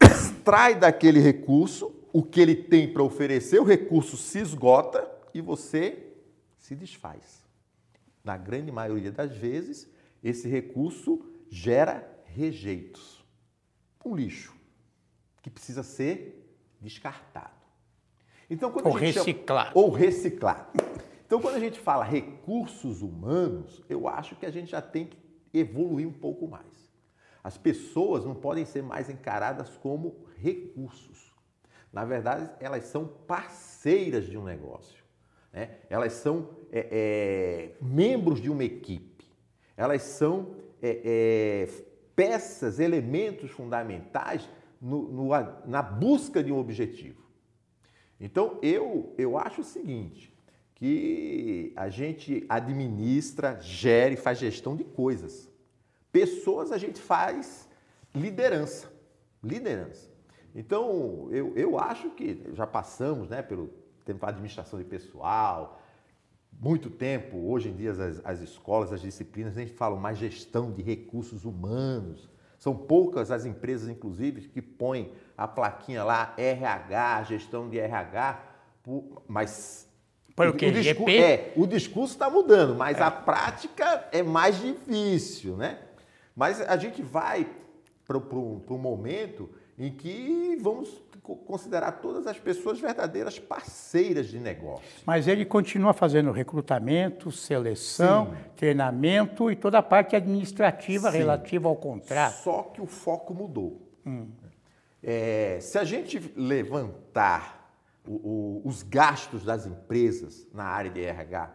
extrai 0.00 0.74
daquele 0.74 1.20
recurso 1.20 1.94
o 2.12 2.22
que 2.22 2.40
ele 2.40 2.54
tem 2.54 2.92
para 2.92 3.02
oferecer, 3.02 3.60
o 3.60 3.64
recurso 3.64 4.16
se 4.16 4.38
esgota 4.38 5.08
e 5.32 5.40
você 5.40 6.06
se 6.58 6.74
desfaz. 6.74 7.40
Na 8.22 8.36
grande 8.36 8.70
maioria 8.70 9.10
das 9.10 9.36
vezes, 9.36 9.88
esse 10.22 10.48
recurso 10.48 11.24
gera 11.48 12.06
rejeitos. 12.24 13.24
Um 14.04 14.14
lixo 14.14 14.54
que 15.42 15.50
precisa 15.50 15.82
ser 15.82 16.54
descartado. 16.80 17.60
Então, 18.48 18.70
quando 18.70 18.86
ou 18.86 18.92
reciclar. 18.92 19.68
Chama, 19.68 19.78
ou 19.78 19.90
reciclar. 19.90 20.70
Então, 21.30 21.40
quando 21.40 21.54
a 21.54 21.60
gente 21.60 21.78
fala 21.78 22.02
recursos 22.02 23.02
humanos, 23.02 23.84
eu 23.88 24.08
acho 24.08 24.34
que 24.34 24.44
a 24.44 24.50
gente 24.50 24.72
já 24.72 24.82
tem 24.82 25.06
que 25.06 25.16
evoluir 25.54 26.04
um 26.04 26.12
pouco 26.12 26.48
mais. 26.48 26.90
As 27.44 27.56
pessoas 27.56 28.24
não 28.24 28.34
podem 28.34 28.64
ser 28.64 28.82
mais 28.82 29.08
encaradas 29.08 29.76
como 29.76 30.26
recursos. 30.36 31.32
Na 31.92 32.04
verdade, 32.04 32.50
elas 32.58 32.86
são 32.86 33.06
parceiras 33.06 34.26
de 34.26 34.36
um 34.36 34.42
negócio. 34.42 35.04
Né? 35.52 35.76
Elas 35.88 36.14
são 36.14 36.48
é, 36.72 36.88
é, 36.90 37.76
membros 37.80 38.40
de 38.40 38.50
uma 38.50 38.64
equipe. 38.64 39.24
Elas 39.76 40.02
são 40.02 40.56
é, 40.82 41.00
é 41.04 41.68
peças, 42.16 42.80
elementos 42.80 43.52
fundamentais 43.52 44.48
no, 44.80 45.02
no, 45.02 45.28
na 45.64 45.80
busca 45.80 46.42
de 46.42 46.50
um 46.50 46.58
objetivo. 46.58 47.22
Então, 48.18 48.58
eu, 48.60 49.14
eu 49.16 49.38
acho 49.38 49.60
o 49.60 49.64
seguinte, 49.64 50.30
que 50.80 51.74
a 51.76 51.90
gente 51.90 52.46
administra, 52.48 53.60
gere, 53.60 54.16
faz 54.16 54.38
gestão 54.38 54.74
de 54.74 54.82
coisas. 54.82 55.46
Pessoas 56.10 56.72
a 56.72 56.78
gente 56.78 56.98
faz 56.98 57.68
liderança. 58.14 58.90
Liderança. 59.44 60.10
Então, 60.54 61.28
eu, 61.30 61.52
eu 61.54 61.78
acho 61.78 62.08
que 62.12 62.42
já 62.54 62.66
passamos 62.66 63.28
né, 63.28 63.42
pelo 63.42 63.68
tempo 64.06 64.20
de 64.20 64.32
administração 64.32 64.78
de 64.78 64.86
pessoal, 64.86 65.82
muito 66.58 66.88
tempo, 66.88 67.36
hoje 67.36 67.68
em 67.68 67.76
dia 67.76 67.90
as, 67.90 68.24
as 68.24 68.40
escolas, 68.40 68.90
as 68.90 69.02
disciplinas, 69.02 69.58
a 69.58 69.60
gente 69.60 69.74
fala 69.74 70.00
mais 70.00 70.16
gestão 70.16 70.72
de 70.72 70.80
recursos 70.80 71.44
humanos. 71.44 72.26
São 72.58 72.74
poucas 72.74 73.30
as 73.30 73.44
empresas, 73.44 73.86
inclusive, 73.86 74.48
que 74.48 74.62
põem 74.62 75.12
a 75.36 75.46
plaquinha 75.46 76.02
lá, 76.02 76.32
RH, 76.38 77.24
gestão 77.24 77.68
de 77.68 77.78
RH, 77.78 78.42
mas 79.28 79.89
para 80.40 80.50
o 80.50 80.54
quê? 80.54 80.66
O, 80.66 80.72
discurso, 80.72 81.16
é, 81.16 81.52
o 81.54 81.66
discurso 81.66 82.12
está 82.14 82.30
mudando, 82.30 82.74
mas 82.74 82.98
é. 82.98 83.02
a 83.02 83.10
prática 83.10 84.08
é 84.10 84.22
mais 84.22 84.60
difícil, 84.60 85.56
né? 85.56 85.78
Mas 86.34 86.60
a 86.62 86.76
gente 86.76 87.02
vai 87.02 87.46
para 88.06 88.16
um 88.16 88.78
momento 88.78 89.50
em 89.78 89.90
que 89.92 90.58
vamos 90.60 90.90
considerar 91.46 91.92
todas 91.92 92.26
as 92.26 92.38
pessoas 92.38 92.80
verdadeiras 92.80 93.38
parceiras 93.38 94.28
de 94.28 94.38
negócio. 94.38 94.84
Mas 95.06 95.28
ele 95.28 95.44
continua 95.44 95.92
fazendo 95.92 96.32
recrutamento, 96.32 97.30
seleção, 97.30 98.26
Sim. 98.26 98.50
treinamento 98.56 99.50
e 99.50 99.56
toda 99.56 99.78
a 99.78 99.82
parte 99.82 100.16
administrativa 100.16 101.12
Sim. 101.12 101.18
relativa 101.18 101.68
ao 101.68 101.76
contrato. 101.76 102.42
Só 102.42 102.62
que 102.74 102.80
o 102.80 102.86
foco 102.86 103.34
mudou. 103.34 103.80
Hum. 104.04 104.28
É, 105.02 105.58
se 105.60 105.78
a 105.78 105.84
gente 105.84 106.32
levantar 106.34 107.59
o, 108.10 108.62
o, 108.64 108.68
os 108.68 108.82
gastos 108.82 109.44
das 109.44 109.66
empresas 109.66 110.48
na 110.52 110.64
área 110.64 110.90
de 110.90 111.00
RH, 111.00 111.54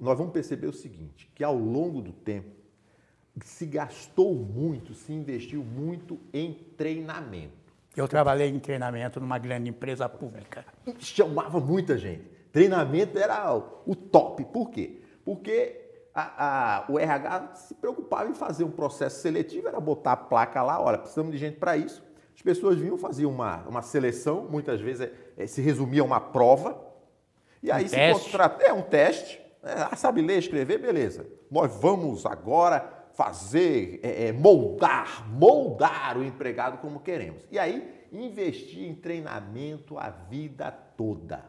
nós 0.00 0.16
vamos 0.16 0.32
perceber 0.32 0.66
o 0.66 0.72
seguinte, 0.72 1.30
que 1.34 1.44
ao 1.44 1.54
longo 1.54 2.00
do 2.00 2.10
tempo 2.10 2.50
se 3.44 3.66
gastou 3.66 4.34
muito, 4.34 4.94
se 4.94 5.12
investiu 5.12 5.62
muito 5.62 6.18
em 6.32 6.54
treinamento. 6.76 7.52
Eu 7.94 8.08
trabalhei 8.08 8.48
em 8.48 8.58
treinamento 8.58 9.20
numa 9.20 9.38
grande 9.38 9.68
empresa 9.68 10.08
pública. 10.08 10.64
Chamava 10.98 11.60
muita 11.60 11.98
gente. 11.98 12.24
Treinamento 12.50 13.18
era 13.18 13.54
o 13.54 13.94
top. 13.94 14.44
Por 14.46 14.70
quê? 14.70 15.02
Porque 15.22 16.08
a, 16.14 16.78
a, 16.78 16.90
o 16.90 16.98
RH 16.98 17.54
se 17.56 17.74
preocupava 17.74 18.30
em 18.30 18.34
fazer 18.34 18.64
um 18.64 18.70
processo 18.70 19.20
seletivo, 19.20 19.68
era 19.68 19.78
botar 19.78 20.12
a 20.12 20.16
placa 20.16 20.62
lá, 20.62 20.80
olha, 20.80 20.98
precisamos 20.98 21.32
de 21.32 21.38
gente 21.38 21.58
para 21.58 21.76
isso. 21.76 22.02
As 22.34 22.42
pessoas 22.42 22.78
vinham, 22.78 22.96
faziam 22.96 23.30
uma, 23.30 23.58
uma 23.68 23.82
seleção, 23.82 24.46
muitas 24.50 24.80
vezes 24.80 25.02
é, 25.02 25.12
é, 25.36 25.46
se 25.46 25.60
resumia 25.60 26.02
a 26.02 26.04
uma 26.04 26.20
prova, 26.20 26.92
e 27.62 27.70
aí 27.70 27.84
um 27.84 27.88
se 27.88 27.94
teste. 27.94 28.36
É 28.60 28.72
um 28.72 28.82
teste. 28.82 29.40
É, 29.62 29.72
ah, 29.90 29.96
sabe 29.96 30.20
ler, 30.22 30.38
escrever, 30.38 30.78
beleza. 30.78 31.26
Nós 31.50 31.72
vamos 31.80 32.26
agora 32.26 33.02
fazer, 33.14 34.00
é, 34.02 34.28
é, 34.28 34.32
moldar, 34.32 35.28
moldar 35.30 36.18
o 36.18 36.24
empregado 36.24 36.78
como 36.78 37.00
queremos. 37.00 37.46
E 37.50 37.58
aí, 37.58 38.06
investir 38.10 38.82
em 38.82 38.94
treinamento 38.94 39.98
a 39.98 40.10
vida 40.10 40.70
toda. 40.70 41.44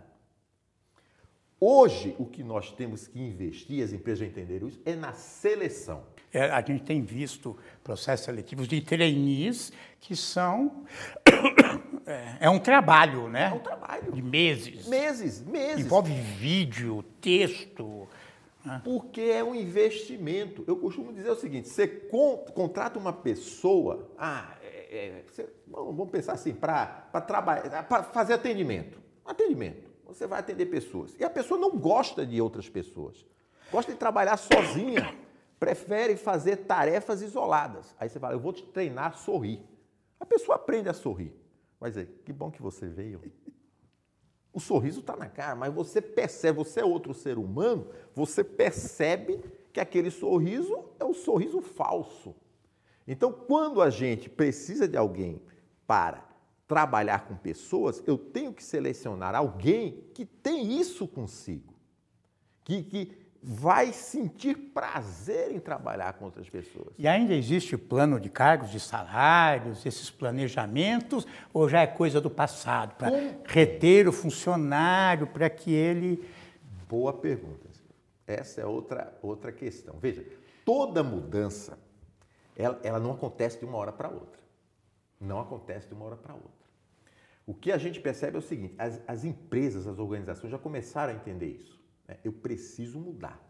Hoje, 1.59 2.15
o 2.19 2.25
que 2.25 2.43
nós 2.43 2.71
temos 2.71 3.07
que 3.07 3.19
investir, 3.19 3.83
as 3.83 3.93
empresas 3.93 4.19
já 4.19 4.25
entenderam 4.25 4.67
isso, 4.67 4.81
é 4.85 4.95
na 4.95 5.13
seleção. 5.13 6.03
É, 6.33 6.49
a 6.49 6.61
gente 6.61 6.83
tem 6.83 7.01
visto 7.01 7.55
processos 7.83 8.25
seletivos 8.25 8.67
de 8.67 8.81
trainees 8.81 9.71
que 9.99 10.15
são. 10.15 10.83
É, 12.05 12.47
é 12.47 12.49
um 12.49 12.59
trabalho, 12.59 13.29
né? 13.29 13.45
É 13.45 13.53
um 13.53 13.59
trabalho. 13.59 14.11
De 14.11 14.21
meses. 14.21 14.87
Meses, 14.87 15.41
meses. 15.41 15.85
Envolve 15.85 16.11
vídeo, 16.13 17.01
texto. 17.21 18.09
Ah. 18.65 18.81
Porque 18.83 19.21
é 19.21 19.41
um 19.41 19.55
investimento. 19.55 20.65
Eu 20.67 20.75
costumo 20.75 21.13
dizer 21.13 21.29
o 21.29 21.35
seguinte: 21.37 21.69
você 21.69 21.87
contrata 21.87 22.99
uma 22.99 23.13
pessoa, 23.13 24.09
ah, 24.17 24.53
é, 24.61 24.67
é, 24.91 25.23
você, 25.25 25.47
vamos 25.65 26.09
pensar 26.09 26.33
assim, 26.33 26.51
para 26.51 26.85
trabalhar, 27.25 27.83
para 27.83 28.03
fazer 28.03 28.33
atendimento. 28.33 29.01
Atendimento. 29.25 29.89
Você 30.05 30.27
vai 30.27 30.41
atender 30.41 30.65
pessoas. 30.65 31.15
E 31.17 31.23
a 31.23 31.29
pessoa 31.29 31.57
não 31.57 31.71
gosta 31.71 32.25
de 32.25 32.41
outras 32.41 32.67
pessoas. 32.67 33.25
Gosta 33.71 33.93
de 33.93 33.97
trabalhar 33.97 34.35
sozinha. 34.35 35.15
Prefere 35.63 36.17
fazer 36.17 36.57
tarefas 36.57 37.21
isoladas. 37.21 37.95
Aí 37.97 38.09
você 38.09 38.19
fala, 38.19 38.33
eu 38.33 38.39
vou 38.39 38.51
te 38.51 38.65
treinar 38.65 39.13
a 39.13 39.15
sorrir. 39.15 39.63
A 40.19 40.25
pessoa 40.25 40.57
aprende 40.57 40.89
a 40.89 40.93
sorrir. 40.93 41.33
Vai 41.79 41.89
dizer, 41.89 42.21
que 42.25 42.33
bom 42.33 42.51
que 42.51 42.61
você 42.61 42.85
veio. 42.85 43.21
O 44.51 44.59
sorriso 44.59 44.99
está 44.99 45.15
na 45.15 45.29
cara, 45.29 45.55
mas 45.55 45.73
você 45.73 46.01
percebe, 46.01 46.57
você 46.57 46.81
é 46.81 46.85
outro 46.85 47.13
ser 47.13 47.37
humano, 47.37 47.87
você 48.13 48.43
percebe 48.43 49.41
que 49.71 49.79
aquele 49.79 50.11
sorriso 50.11 50.83
é 50.99 51.05
um 51.05 51.13
sorriso 51.13 51.61
falso. 51.61 52.35
Então, 53.07 53.31
quando 53.31 53.81
a 53.81 53.89
gente 53.89 54.29
precisa 54.29 54.85
de 54.85 54.97
alguém 54.97 55.41
para 55.87 56.27
trabalhar 56.67 57.25
com 57.25 57.37
pessoas, 57.37 58.03
eu 58.05 58.17
tenho 58.17 58.51
que 58.51 58.61
selecionar 58.61 59.33
alguém 59.33 60.09
que 60.13 60.25
tem 60.25 60.77
isso 60.77 61.07
consigo, 61.07 61.73
que, 62.65 62.83
que 62.83 63.22
vai 63.45 63.91
sentir 63.91 64.55
prazer 64.55 65.51
em 65.51 65.59
trabalhar 65.59 66.13
com 66.13 66.25
outras 66.25 66.49
pessoas. 66.49 66.93
E 66.97 67.05
ainda 67.05 67.33
existe 67.33 67.77
plano 67.77 68.17
de 68.17 68.29
cargos, 68.29 68.71
de 68.71 68.79
salários, 68.79 69.85
esses 69.85 70.09
planejamentos, 70.09 71.27
ou 71.51 71.67
já 71.67 71.81
é 71.81 71.87
coisa 71.87 72.21
do 72.21 72.29
passado, 72.29 72.95
para 72.95 73.11
reter 73.45 74.07
o 74.07 74.13
funcionário, 74.13 75.27
para 75.27 75.49
que 75.49 75.73
ele. 75.73 76.25
Boa 76.87 77.11
pergunta. 77.11 77.67
Essa 78.25 78.61
é 78.61 78.65
outra, 78.65 79.13
outra 79.21 79.51
questão. 79.51 79.97
Veja, 79.99 80.25
toda 80.63 81.03
mudança, 81.03 81.77
ela, 82.55 82.79
ela 82.81 82.99
não 82.99 83.11
acontece 83.11 83.59
de 83.59 83.65
uma 83.65 83.77
hora 83.77 83.91
para 83.91 84.07
outra. 84.07 84.41
Não 85.19 85.41
acontece 85.41 85.87
de 85.87 85.93
uma 85.93 86.05
hora 86.05 86.15
para 86.15 86.33
outra. 86.33 86.49
O 87.45 87.53
que 87.53 87.73
a 87.73 87.77
gente 87.77 87.99
percebe 87.99 88.37
é 88.37 88.39
o 88.39 88.41
seguinte: 88.41 88.73
as, 88.77 89.01
as 89.05 89.25
empresas, 89.25 89.85
as 89.85 89.99
organizações 89.99 90.51
já 90.51 90.57
começaram 90.57 91.11
a 91.11 91.15
entender 91.15 91.47
isso. 91.47 91.82
Né? 92.07 92.17
Eu 92.23 92.31
preciso 92.31 92.99
mudar. 92.99 93.41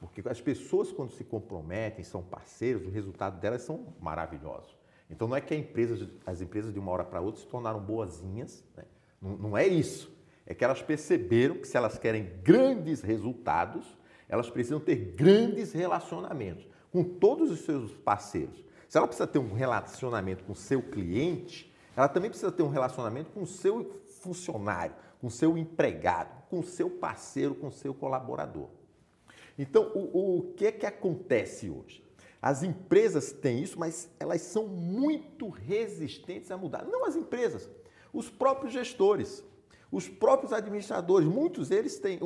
Porque 0.00 0.22
as 0.28 0.40
pessoas, 0.40 0.92
quando 0.92 1.12
se 1.12 1.24
comprometem, 1.24 2.04
são 2.04 2.22
parceiros, 2.22 2.86
o 2.86 2.90
resultado 2.90 3.40
delas 3.40 3.62
são 3.62 3.94
maravilhosos. 4.00 4.76
Então, 5.08 5.28
não 5.28 5.36
é 5.36 5.40
que 5.40 5.54
empresa, 5.54 6.10
as 6.26 6.40
empresas 6.40 6.72
de 6.72 6.78
uma 6.78 6.90
hora 6.90 7.04
para 7.04 7.20
outra 7.20 7.40
se 7.40 7.46
tornaram 7.46 7.80
boazinhas, 7.80 8.64
né? 8.76 8.84
não, 9.20 9.36
não 9.36 9.56
é 9.56 9.66
isso. 9.66 10.12
É 10.46 10.54
que 10.54 10.64
elas 10.64 10.82
perceberam 10.82 11.56
que 11.56 11.66
se 11.66 11.76
elas 11.76 11.98
querem 11.98 12.38
grandes 12.42 13.00
resultados, 13.00 13.96
elas 14.28 14.50
precisam 14.50 14.80
ter 14.80 14.96
grandes 15.14 15.72
relacionamentos 15.72 16.66
com 16.92 17.02
todos 17.02 17.50
os 17.50 17.60
seus 17.60 17.92
parceiros. 17.92 18.64
Se 18.88 18.98
ela 18.98 19.06
precisa 19.06 19.26
ter 19.26 19.38
um 19.38 19.52
relacionamento 19.52 20.44
com 20.44 20.52
o 20.52 20.56
seu 20.56 20.82
cliente, 20.82 21.72
ela 21.96 22.08
também 22.08 22.30
precisa 22.30 22.52
ter 22.52 22.62
um 22.62 22.68
relacionamento 22.68 23.30
com 23.30 23.42
o 23.42 23.46
seu 23.46 24.02
funcionário, 24.24 24.94
com 25.20 25.28
seu 25.28 25.56
empregado, 25.58 26.42
com 26.48 26.62
seu 26.62 26.88
parceiro, 26.88 27.54
com 27.54 27.70
seu 27.70 27.94
colaborador. 27.94 28.68
Então, 29.58 29.92
o, 29.94 30.38
o 30.38 30.54
que 30.54 30.66
é 30.66 30.72
que 30.72 30.86
acontece 30.86 31.68
hoje? 31.70 32.02
As 32.40 32.62
empresas 32.62 33.32
têm 33.32 33.62
isso, 33.62 33.78
mas 33.78 34.10
elas 34.18 34.40
são 34.42 34.66
muito 34.66 35.48
resistentes 35.48 36.50
a 36.50 36.56
mudar. 36.56 36.84
Não 36.84 37.06
as 37.06 37.16
empresas, 37.16 37.70
os 38.12 38.28
próprios 38.28 38.72
gestores, 38.72 39.44
os 39.90 40.08
próprios 40.08 40.52
administradores, 40.52 41.26
muitos 41.28 41.68
deles 41.68 41.98
têm. 41.98 42.18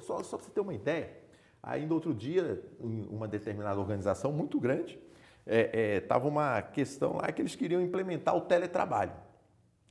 Só, 0.00 0.22
só 0.22 0.36
para 0.36 0.46
você 0.46 0.50
ter 0.50 0.60
uma 0.60 0.74
ideia, 0.74 1.16
ainda 1.62 1.94
outro 1.94 2.14
dia, 2.14 2.62
em 2.80 3.06
uma 3.08 3.26
determinada 3.26 3.80
organização 3.80 4.30
muito 4.30 4.60
grande, 4.60 4.98
estava 5.46 6.26
é, 6.26 6.28
é, 6.28 6.30
uma 6.30 6.62
questão 6.62 7.16
lá 7.16 7.30
que 7.32 7.42
eles 7.42 7.54
queriam 7.54 7.82
implementar 7.82 8.36
o 8.36 8.42
teletrabalho. 8.42 9.23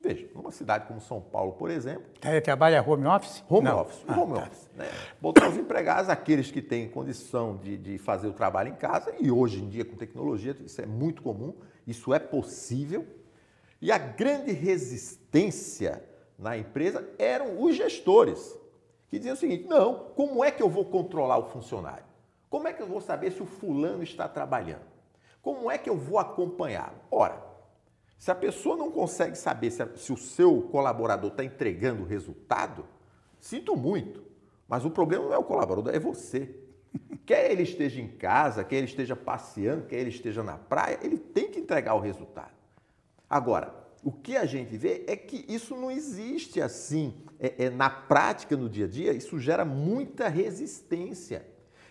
Veja, 0.03 0.27
numa 0.35 0.51
cidade 0.51 0.85
como 0.85 0.99
São 0.99 1.21
Paulo, 1.21 1.53
por 1.53 1.71
exemplo. 1.71 2.03
Trabalha 2.43 2.83
home 2.85 3.07
office? 3.07 3.41
Home 3.49 3.63
Não. 3.63 3.79
office. 3.79 4.03
Ah, 4.05 4.19
home 4.19 4.33
tá. 4.33 4.41
office. 4.41 4.69
Né? 4.75 4.89
Botar 5.21 5.47
os 5.47 5.55
empregados, 5.55 6.09
aqueles 6.09 6.51
que 6.51 6.61
têm 6.61 6.89
condição 6.89 7.55
de, 7.55 7.77
de 7.77 7.97
fazer 7.97 8.27
o 8.27 8.33
trabalho 8.33 8.67
em 8.67 8.75
casa, 8.75 9.15
e 9.17 9.31
hoje 9.31 9.63
em 9.63 9.69
dia, 9.69 9.85
com 9.85 9.95
tecnologia, 9.95 10.53
isso 10.65 10.81
é 10.81 10.85
muito 10.85 11.21
comum, 11.21 11.53
isso 11.87 12.13
é 12.13 12.19
possível. 12.19 13.07
E 13.81 13.93
a 13.93 13.97
grande 13.97 14.51
resistência 14.51 16.03
na 16.37 16.57
empresa 16.57 17.07
eram 17.17 17.61
os 17.63 17.73
gestores, 17.73 18.59
que 19.09 19.17
diziam 19.17 19.35
o 19.35 19.37
seguinte: 19.37 19.69
não, 19.69 19.95
como 20.15 20.43
é 20.43 20.51
que 20.51 20.61
eu 20.61 20.69
vou 20.69 20.83
controlar 20.83 21.37
o 21.37 21.45
funcionário? 21.45 22.03
Como 22.49 22.67
é 22.67 22.73
que 22.73 22.83
eu 22.83 22.87
vou 22.87 22.99
saber 22.99 23.31
se 23.31 23.41
o 23.41 23.45
fulano 23.45 24.03
está 24.03 24.27
trabalhando? 24.27 24.83
Como 25.41 25.71
é 25.71 25.77
que 25.77 25.89
eu 25.89 25.95
vou 25.95 26.19
acompanhá-lo? 26.19 26.97
Ora, 27.09 27.52
se 28.17 28.31
a 28.31 28.35
pessoa 28.35 28.77
não 28.77 28.91
consegue 28.91 29.37
saber 29.37 29.71
se, 29.71 29.83
a, 29.83 29.89
se 29.95 30.13
o 30.13 30.17
seu 30.17 30.61
colaborador 30.63 31.31
está 31.31 31.43
entregando 31.43 32.03
o 32.03 32.05
resultado, 32.05 32.85
sinto 33.39 33.75
muito, 33.75 34.23
mas 34.67 34.85
o 34.85 34.91
problema 34.91 35.25
não 35.25 35.33
é 35.33 35.37
o 35.37 35.43
colaborador, 35.43 35.93
é 35.93 35.99
você. 35.99 36.55
Quer 37.25 37.51
ele 37.51 37.63
esteja 37.63 38.01
em 38.01 38.07
casa, 38.07 38.63
quer 38.63 38.77
ele 38.77 38.85
esteja 38.85 39.15
passeando, 39.15 39.85
quer 39.85 39.97
ele 39.97 40.09
esteja 40.09 40.43
na 40.43 40.57
praia, 40.57 40.99
ele 41.01 41.17
tem 41.17 41.49
que 41.49 41.59
entregar 41.59 41.95
o 41.95 41.99
resultado. 41.99 42.51
Agora, 43.29 43.73
o 44.03 44.11
que 44.11 44.35
a 44.35 44.45
gente 44.45 44.75
vê 44.75 45.05
é 45.07 45.15
que 45.15 45.45
isso 45.47 45.75
não 45.75 45.89
existe 45.89 46.61
assim 46.61 47.13
é, 47.39 47.65
é, 47.65 47.69
na 47.69 47.89
prática, 47.89 48.57
no 48.57 48.69
dia 48.69 48.85
a 48.85 48.87
dia, 48.87 49.13
isso 49.13 49.39
gera 49.39 49.63
muita 49.63 50.27
resistência. 50.27 51.45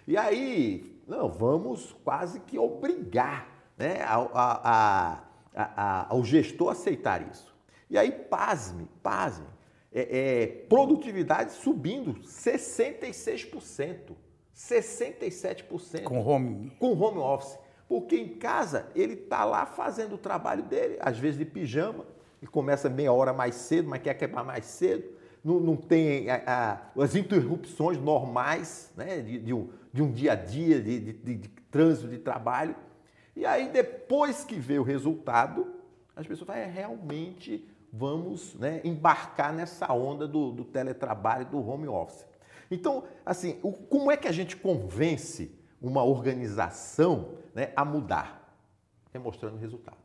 E 0.06 0.16
aí, 0.16 1.00
não, 1.06 1.30
vamos 1.30 1.96
quase 2.04 2.40
que 2.40 2.58
obrigar 2.58 3.48
né, 3.76 4.02
a, 4.02 4.16
a, 4.16 4.60
a, 4.64 5.24
ao 5.54 6.24
gestor 6.24 6.68
a 6.68 6.72
aceitar 6.72 7.26
isso. 7.30 7.52
E 7.90 7.98
aí, 7.98 8.10
pasme, 8.10 8.88
pasme, 9.02 9.46
é, 9.92 10.42
é, 10.42 10.46
produtividade 10.46 11.52
subindo 11.52 12.14
66%, 12.22 14.12
67%. 14.56 16.04
Com 16.04 16.18
home. 16.18 16.72
Com 16.78 16.98
home 16.98 17.18
office. 17.18 17.58
Porque 17.86 18.16
em 18.16 18.28
casa 18.28 18.88
ele 18.94 19.12
está 19.12 19.44
lá 19.44 19.66
fazendo 19.66 20.14
o 20.14 20.18
trabalho 20.18 20.62
dele, 20.62 20.96
às 21.00 21.18
vezes 21.18 21.38
de 21.38 21.44
pijama, 21.44 22.06
e 22.40 22.46
começa 22.46 22.88
meia 22.88 23.12
hora 23.12 23.34
mais 23.34 23.54
cedo, 23.54 23.88
mas 23.88 24.00
quer 24.00 24.10
acabar 24.10 24.42
mais 24.42 24.64
cedo. 24.64 25.04
Não, 25.44 25.60
não 25.60 25.76
tem 25.76 26.30
a, 26.30 26.42
a, 26.96 27.02
as 27.02 27.14
interrupções 27.14 27.98
normais 27.98 28.90
né, 28.96 29.20
de, 29.20 29.38
de, 29.38 29.52
um, 29.52 29.68
de 29.92 30.02
um 30.02 30.10
dia 30.10 30.32
a 30.32 30.34
dia, 30.34 30.80
de, 30.80 30.98
de, 31.00 31.34
de 31.36 31.48
trânsito 31.70 32.08
de 32.08 32.16
trabalho. 32.16 32.74
E 33.34 33.46
aí, 33.46 33.70
depois 33.70 34.44
que 34.44 34.56
vê 34.56 34.78
o 34.78 34.82
resultado, 34.82 35.74
as 36.14 36.26
pessoas 36.26 36.46
falam, 36.46 36.62
é, 36.62 36.66
realmente 36.66 37.68
vamos 37.92 38.54
né, 38.54 38.80
embarcar 38.84 39.52
nessa 39.52 39.92
onda 39.92 40.26
do, 40.26 40.50
do 40.52 40.64
teletrabalho, 40.64 41.46
do 41.46 41.66
home 41.66 41.88
office. 41.88 42.24
Então, 42.70 43.04
assim, 43.24 43.58
o, 43.62 43.72
como 43.72 44.10
é 44.10 44.16
que 44.16 44.28
a 44.28 44.32
gente 44.32 44.56
convence 44.56 45.54
uma 45.80 46.02
organização 46.02 47.34
né, 47.54 47.72
a 47.76 47.84
mudar? 47.84 48.56
É 49.12 49.18
mostrando 49.18 49.56
o 49.56 49.58
resultado. 49.58 49.98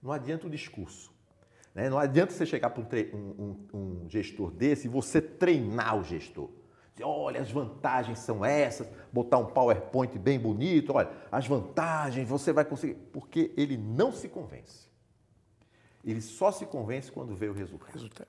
Não 0.00 0.12
adianta 0.12 0.46
o 0.46 0.50
discurso. 0.50 1.12
Né? 1.74 1.90
Não 1.90 1.98
adianta 1.98 2.32
você 2.32 2.46
chegar 2.46 2.70
para 2.70 2.82
um, 3.12 3.16
um, 3.16 3.66
um, 3.74 4.08
gestor 4.08 4.50
desse 4.50 4.86
e 4.86 4.90
você 4.90 5.20
treinar 5.20 5.98
o 5.98 6.04
gestor. 6.04 6.50
Olha, 7.02 7.40
as 7.40 7.50
vantagens 7.50 8.18
são 8.18 8.44
essas, 8.44 8.88
botar 9.12 9.38
um 9.38 9.46
PowerPoint 9.46 10.18
bem 10.18 10.38
bonito, 10.38 10.92
olha, 10.94 11.10
as 11.30 11.46
vantagens 11.46 12.28
você 12.28 12.52
vai 12.52 12.64
conseguir. 12.64 12.94
Porque 13.12 13.52
ele 13.56 13.76
não 13.76 14.12
se 14.12 14.28
convence. 14.28 14.88
Ele 16.04 16.20
só 16.20 16.50
se 16.50 16.64
convence 16.66 17.10
quando 17.10 17.34
vê 17.34 17.48
o 17.48 17.52
resultado. 17.52 17.92
resultado. 17.92 18.28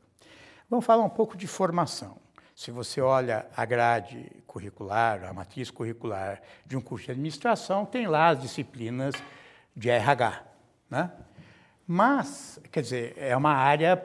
Vamos 0.69 0.85
falar 0.85 1.03
um 1.03 1.09
pouco 1.09 1.37
de 1.37 1.47
formação. 1.47 2.17
Se 2.55 2.71
você 2.71 2.99
olha 2.99 3.47
a 3.55 3.63
grade 3.63 4.29
curricular, 4.45 5.23
a 5.23 5.33
matriz 5.33 5.71
curricular 5.71 6.41
de 6.65 6.75
um 6.75 6.81
curso 6.81 7.05
de 7.05 7.11
administração, 7.11 7.85
tem 7.85 8.05
lá 8.05 8.29
as 8.29 8.41
disciplinas 8.41 9.15
de 9.75 9.89
RH. 9.89 10.43
Né? 10.89 11.11
Mas, 11.87 12.59
quer 12.71 12.81
dizer, 12.81 13.13
é 13.17 13.35
uma 13.35 13.53
área 13.53 13.95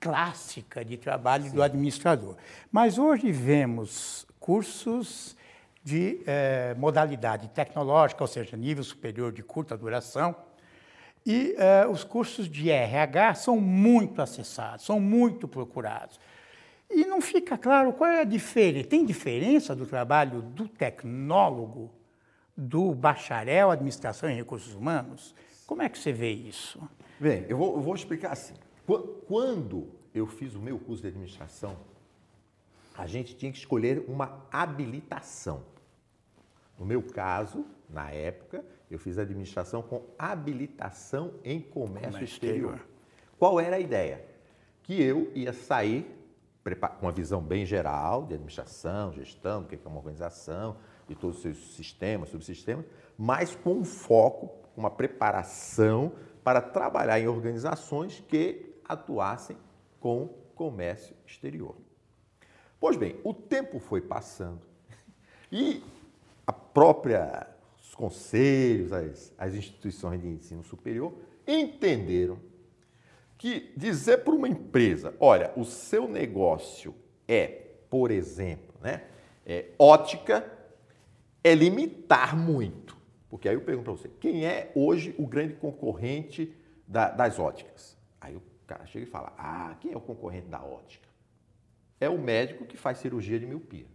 clássica 0.00 0.82
de 0.82 0.96
trabalho 0.96 1.44
Sim. 1.44 1.54
do 1.54 1.62
administrador. 1.62 2.36
Mas 2.72 2.98
hoje 2.98 3.30
vemos 3.30 4.26
cursos 4.40 5.36
de 5.84 6.20
eh, 6.26 6.74
modalidade 6.78 7.48
tecnológica, 7.48 8.22
ou 8.24 8.28
seja, 8.28 8.56
nível 8.56 8.82
superior 8.82 9.32
de 9.32 9.42
curta 9.42 9.76
duração, 9.76 10.34
e 11.24 11.54
eh, 11.58 11.86
os 11.86 12.02
cursos 12.02 12.48
de 12.48 12.70
RH 12.70 13.34
são 13.34 13.60
muito 13.60 14.22
acessados, 14.22 14.84
são 14.84 14.98
muito 14.98 15.46
procurados. 15.46 16.18
E 16.90 17.04
não 17.04 17.20
fica 17.20 17.56
claro 17.56 17.92
qual 17.92 18.10
é 18.10 18.22
a 18.22 18.24
diferença. 18.24 18.88
Tem 18.88 19.04
diferença 19.04 19.76
do 19.76 19.86
trabalho 19.86 20.42
do 20.42 20.66
tecnólogo, 20.66 21.90
do 22.56 22.94
bacharel 22.94 23.70
administração 23.70 24.28
em 24.28 24.34
recursos 24.34 24.74
humanos? 24.74 25.34
Como 25.66 25.82
é 25.82 25.88
que 25.88 25.98
você 25.98 26.12
vê 26.12 26.30
isso? 26.30 26.80
Bem, 27.18 27.46
eu 27.48 27.56
vou, 27.56 27.76
eu 27.76 27.80
vou 27.80 27.94
explicar 27.94 28.32
assim. 28.32 28.54
Quando 28.98 29.88
eu 30.14 30.26
fiz 30.26 30.54
o 30.54 30.60
meu 30.60 30.78
curso 30.78 31.02
de 31.02 31.08
administração, 31.08 31.76
a 32.96 33.06
gente 33.06 33.36
tinha 33.36 33.52
que 33.52 33.58
escolher 33.58 34.04
uma 34.08 34.46
habilitação. 34.50 35.62
No 36.78 36.84
meu 36.84 37.02
caso, 37.02 37.64
na 37.88 38.10
época, 38.10 38.64
eu 38.90 38.98
fiz 38.98 39.18
administração 39.18 39.82
com 39.82 40.02
habilitação 40.18 41.34
em 41.44 41.60
comércio 41.60 42.24
exterior. 42.24 42.74
exterior. 42.74 42.88
Qual 43.38 43.60
era 43.60 43.76
a 43.76 43.80
ideia? 43.80 44.24
Que 44.82 45.00
eu 45.00 45.30
ia 45.34 45.52
sair 45.52 46.16
com 46.98 47.06
uma 47.06 47.12
visão 47.12 47.40
bem 47.40 47.64
geral 47.64 48.26
de 48.26 48.34
administração, 48.34 49.12
gestão, 49.12 49.62
do 49.62 49.68
que 49.68 49.74
é 49.74 49.88
uma 49.88 49.96
organização, 49.96 50.76
de 51.08 51.14
todos 51.14 51.36
os 51.36 51.42
seus 51.42 51.74
sistemas, 51.74 52.28
subsistemas, 52.28 52.84
mas 53.16 53.54
com 53.54 53.74
um 53.74 53.84
foco, 53.84 54.50
uma 54.76 54.90
preparação 54.90 56.12
para 56.44 56.60
trabalhar 56.60 57.18
em 57.18 57.28
organizações 57.28 58.22
que 58.28 58.69
atuassem 58.92 59.56
com 59.98 60.28
comércio 60.54 61.14
exterior. 61.26 61.76
Pois 62.78 62.96
bem, 62.96 63.20
o 63.24 63.32
tempo 63.32 63.78
foi 63.78 64.00
passando 64.00 64.62
e 65.50 65.82
a 66.46 66.52
própria 66.52 67.46
os 67.82 67.94
conselhos, 67.94 68.92
as, 68.92 69.32
as 69.36 69.54
instituições 69.54 70.20
de 70.20 70.28
ensino 70.28 70.62
superior 70.62 71.12
entenderam 71.46 72.38
que 73.36 73.72
dizer 73.76 74.18
para 74.18 74.34
uma 74.34 74.48
empresa, 74.48 75.14
olha, 75.18 75.50
o 75.56 75.64
seu 75.64 76.06
negócio 76.06 76.94
é, 77.26 77.46
por 77.88 78.10
exemplo, 78.10 78.74
né, 78.80 79.04
é, 79.46 79.70
ótica, 79.78 80.48
é 81.42 81.54
limitar 81.54 82.36
muito. 82.36 82.96
Porque 83.28 83.48
aí 83.48 83.54
eu 83.54 83.62
pergunto 83.62 83.84
para 83.84 84.02
você, 84.02 84.10
quem 84.20 84.44
é 84.44 84.70
hoje 84.74 85.14
o 85.18 85.26
grande 85.26 85.54
concorrente 85.54 86.54
da, 86.86 87.08
das 87.10 87.38
óticas? 87.38 87.96
Aí 88.20 88.36
o 88.36 88.42
cara 88.70 88.86
chega 88.86 89.04
e 89.04 89.08
fala, 89.08 89.32
ah, 89.36 89.74
quem 89.80 89.92
é 89.92 89.96
o 89.96 90.00
concorrente 90.00 90.46
da 90.46 90.62
ótica? 90.62 91.08
É 91.98 92.08
o 92.08 92.16
médico 92.16 92.64
que 92.64 92.76
faz 92.76 92.98
cirurgia 92.98 93.38
de 93.38 93.44
miopia. 93.44 93.86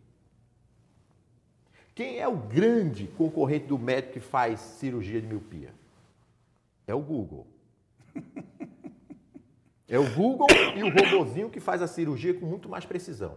Quem 1.95 2.19
é 2.19 2.27
o 2.27 2.35
grande 2.35 3.07
concorrente 3.07 3.67
do 3.67 3.79
médico 3.79 4.13
que 4.13 4.19
faz 4.19 4.59
cirurgia 4.59 5.21
de 5.21 5.27
miopia? 5.27 5.73
É 6.85 6.93
o 6.93 6.99
Google. 6.99 7.47
É 9.87 9.99
o 9.99 10.15
Google 10.15 10.47
e 10.75 10.83
o 10.83 10.89
robozinho 10.89 11.47
que 11.47 11.59
faz 11.59 11.79
a 11.79 11.85
cirurgia 11.85 12.33
com 12.33 12.43
muito 12.43 12.67
mais 12.67 12.83
precisão. 12.85 13.35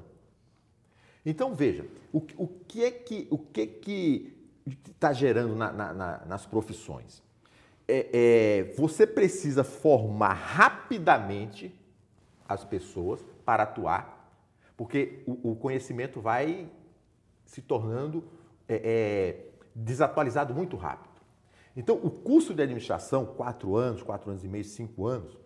Então 1.25 1.55
veja, 1.55 1.87
o, 2.11 2.23
o 2.39 2.49
que 2.49 2.83
é 2.83 2.91
que 2.91 3.29
o 3.31 3.37
que 3.37 3.67
que 3.67 4.35
está 4.87 5.13
gerando 5.13 5.55
na, 5.55 5.71
na, 5.71 5.93
na, 5.93 6.25
nas 6.25 6.47
profissões? 6.47 7.23
É, 7.91 8.11
é, 8.13 8.75
você 8.77 9.07
precisa 9.07 9.65
formar 9.65 10.35
rapidamente 10.35 11.75
as 12.47 12.63
pessoas 12.63 13.25
para 13.45 13.63
atuar, 13.63 14.31
porque 14.77 15.23
o, 15.27 15.53
o 15.53 15.57
conhecimento 15.57 16.21
vai 16.21 16.71
se 17.47 17.63
tornando 17.63 18.23
é, 18.69 18.77
é, 18.85 19.47
desatualizado 19.75 20.55
muito 20.55 20.77
rápido. 20.77 21.09
Então, 21.75 21.97
o 21.97 22.11
curso 22.11 22.53
de 22.53 22.63
administração, 22.63 23.25
quatro 23.25 23.75
anos, 23.75 24.03
quatro 24.03 24.31
anos 24.31 24.45
e 24.45 24.49
meio, 24.49 24.65
cinco 24.65 25.07
anos, 25.07 25.39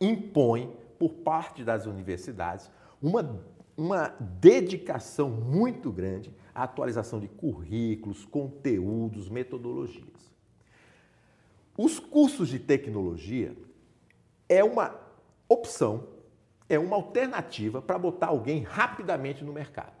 impõe, 0.00 0.74
por 0.98 1.10
parte 1.10 1.62
das 1.62 1.86
universidades, 1.86 2.70
uma, 3.00 3.40
uma 3.76 4.08
dedicação 4.20 5.28
muito 5.28 5.92
grande 5.92 6.32
à 6.54 6.62
atualização 6.64 7.20
de 7.20 7.28
currículos, 7.28 8.24
conteúdos, 8.24 9.28
metodologias. 9.28 10.33
Os 11.76 11.98
cursos 11.98 12.48
de 12.48 12.58
tecnologia 12.58 13.56
é 14.48 14.62
uma 14.62 14.94
opção, 15.48 16.08
é 16.68 16.78
uma 16.78 16.96
alternativa 16.96 17.82
para 17.82 17.98
botar 17.98 18.28
alguém 18.28 18.62
rapidamente 18.62 19.44
no 19.44 19.52
mercado. 19.52 19.94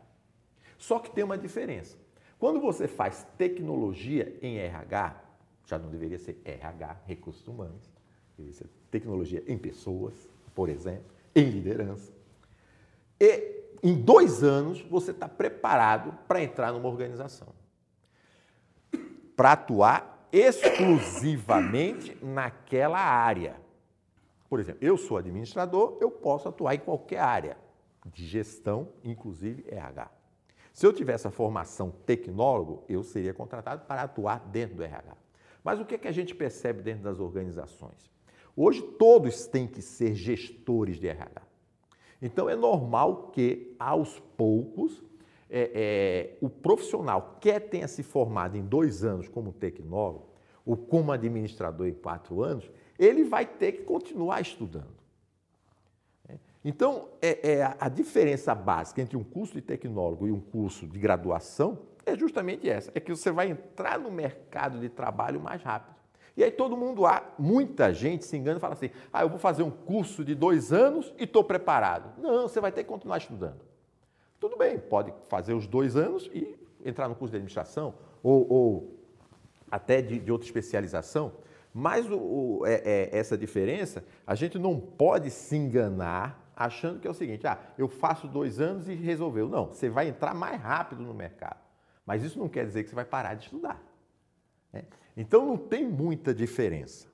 Só 0.78 0.98
que 0.98 1.10
tem 1.10 1.24
uma 1.24 1.38
diferença. 1.38 1.96
Quando 2.38 2.60
você 2.60 2.86
faz 2.86 3.26
tecnologia 3.36 4.38
em 4.42 4.58
RH, 4.58 5.22
já 5.66 5.78
não 5.78 5.88
deveria 5.88 6.18
ser 6.18 6.40
RH, 6.44 6.96
recursos 7.06 7.46
humanos, 7.48 7.90
deveria 8.36 8.58
ser 8.58 8.68
tecnologia 8.90 9.42
em 9.46 9.56
pessoas, 9.56 10.28
por 10.54 10.68
exemplo, 10.68 11.10
em 11.34 11.48
liderança. 11.48 12.12
E 13.18 13.64
em 13.82 13.94
dois 13.94 14.42
anos 14.42 14.80
você 14.82 15.10
está 15.10 15.28
preparado 15.28 16.16
para 16.28 16.42
entrar 16.42 16.72
numa 16.72 16.88
organização. 16.88 17.48
Para 19.36 19.52
atuar 19.52 20.13
exclusivamente 20.34 22.18
naquela 22.20 22.98
área. 22.98 23.56
Por 24.48 24.58
exemplo, 24.58 24.84
eu 24.84 24.96
sou 24.96 25.16
administrador, 25.16 25.96
eu 26.00 26.10
posso 26.10 26.48
atuar 26.48 26.74
em 26.74 26.80
qualquer 26.80 27.20
área 27.20 27.56
de 28.04 28.26
gestão, 28.26 28.88
inclusive 29.04 29.64
RH. 29.68 30.10
Se 30.72 30.84
eu 30.84 30.92
tivesse 30.92 31.28
a 31.28 31.30
formação 31.30 31.92
tecnólogo, 32.04 32.82
eu 32.88 33.04
seria 33.04 33.32
contratado 33.32 33.86
para 33.86 34.02
atuar 34.02 34.40
dentro 34.40 34.74
do 34.74 34.82
RH. 34.82 35.16
Mas 35.62 35.78
o 35.78 35.84
que, 35.84 35.94
é 35.94 35.98
que 35.98 36.08
a 36.08 36.12
gente 36.12 36.34
percebe 36.34 36.82
dentro 36.82 37.04
das 37.04 37.20
organizações? 37.20 38.10
Hoje 38.56 38.82
todos 38.98 39.46
têm 39.46 39.68
que 39.68 39.80
ser 39.80 40.16
gestores 40.16 40.98
de 40.98 41.06
RH. 41.06 41.42
Então 42.20 42.50
é 42.50 42.56
normal 42.56 43.28
que, 43.28 43.74
aos 43.78 44.18
poucos, 44.36 45.00
é, 45.50 45.70
é, 45.74 46.36
o 46.40 46.48
profissional 46.48 47.38
quer 47.40 47.60
tenha 47.60 47.88
se 47.88 48.02
formado 48.02 48.56
em 48.56 48.62
dois 48.62 49.04
anos 49.04 49.28
como 49.28 49.52
tecnólogo 49.52 50.28
ou 50.64 50.76
como 50.76 51.12
administrador 51.12 51.86
em 51.86 51.92
quatro 51.92 52.42
anos, 52.42 52.70
ele 52.98 53.24
vai 53.24 53.44
ter 53.46 53.72
que 53.72 53.82
continuar 53.82 54.40
estudando. 54.40 55.04
Então, 56.64 57.10
é, 57.20 57.56
é, 57.56 57.76
a 57.78 57.88
diferença 57.90 58.54
básica 58.54 59.02
entre 59.02 59.18
um 59.18 59.22
curso 59.22 59.52
de 59.52 59.60
tecnólogo 59.60 60.26
e 60.26 60.32
um 60.32 60.40
curso 60.40 60.86
de 60.86 60.98
graduação 60.98 61.80
é 62.06 62.16
justamente 62.16 62.68
essa: 62.68 62.90
é 62.94 63.00
que 63.00 63.14
você 63.14 63.30
vai 63.30 63.50
entrar 63.50 63.98
no 63.98 64.10
mercado 64.10 64.78
de 64.78 64.88
trabalho 64.88 65.38
mais 65.38 65.62
rápido. 65.62 65.94
E 66.36 66.42
aí 66.42 66.50
todo 66.50 66.76
mundo, 66.76 67.06
há 67.06 67.22
muita 67.38 67.92
gente 67.92 68.24
se 68.24 68.36
engana 68.36 68.56
e 68.56 68.60
fala 68.60 68.72
assim: 68.72 68.90
ah, 69.12 69.22
eu 69.22 69.28
vou 69.28 69.38
fazer 69.38 69.62
um 69.62 69.70
curso 69.70 70.24
de 70.24 70.34
dois 70.34 70.72
anos 70.72 71.12
e 71.18 71.24
estou 71.24 71.44
preparado. 71.44 72.18
Não, 72.18 72.48
você 72.48 72.60
vai 72.60 72.72
ter 72.72 72.82
que 72.82 72.88
continuar 72.88 73.18
estudando. 73.18 73.60
Tudo 74.44 74.58
bem, 74.58 74.78
pode 74.78 75.10
fazer 75.24 75.54
os 75.54 75.66
dois 75.66 75.96
anos 75.96 76.28
e 76.30 76.54
entrar 76.84 77.08
no 77.08 77.14
curso 77.14 77.30
de 77.30 77.38
administração 77.38 77.94
ou, 78.22 78.46
ou 78.52 79.00
até 79.70 80.02
de, 80.02 80.20
de 80.20 80.30
outra 80.30 80.46
especialização. 80.46 81.32
Mas 81.72 82.04
o, 82.10 82.18
o, 82.18 82.66
é, 82.66 82.74
é, 82.84 83.18
essa 83.18 83.38
diferença, 83.38 84.04
a 84.26 84.34
gente 84.34 84.58
não 84.58 84.78
pode 84.78 85.30
se 85.30 85.56
enganar 85.56 86.52
achando 86.54 87.00
que 87.00 87.08
é 87.08 87.10
o 87.10 87.14
seguinte: 87.14 87.46
ah, 87.46 87.58
eu 87.78 87.88
faço 87.88 88.28
dois 88.28 88.60
anos 88.60 88.86
e 88.86 88.92
resolveu. 88.92 89.48
Não, 89.48 89.68
você 89.68 89.88
vai 89.88 90.08
entrar 90.08 90.34
mais 90.34 90.60
rápido 90.60 91.02
no 91.02 91.14
mercado. 91.14 91.60
Mas 92.04 92.22
isso 92.22 92.38
não 92.38 92.50
quer 92.50 92.66
dizer 92.66 92.82
que 92.82 92.90
você 92.90 92.94
vai 92.94 93.06
parar 93.06 93.32
de 93.32 93.44
estudar. 93.44 93.82
Né? 94.70 94.84
Então 95.16 95.46
não 95.46 95.56
tem 95.56 95.88
muita 95.88 96.34
diferença. 96.34 97.08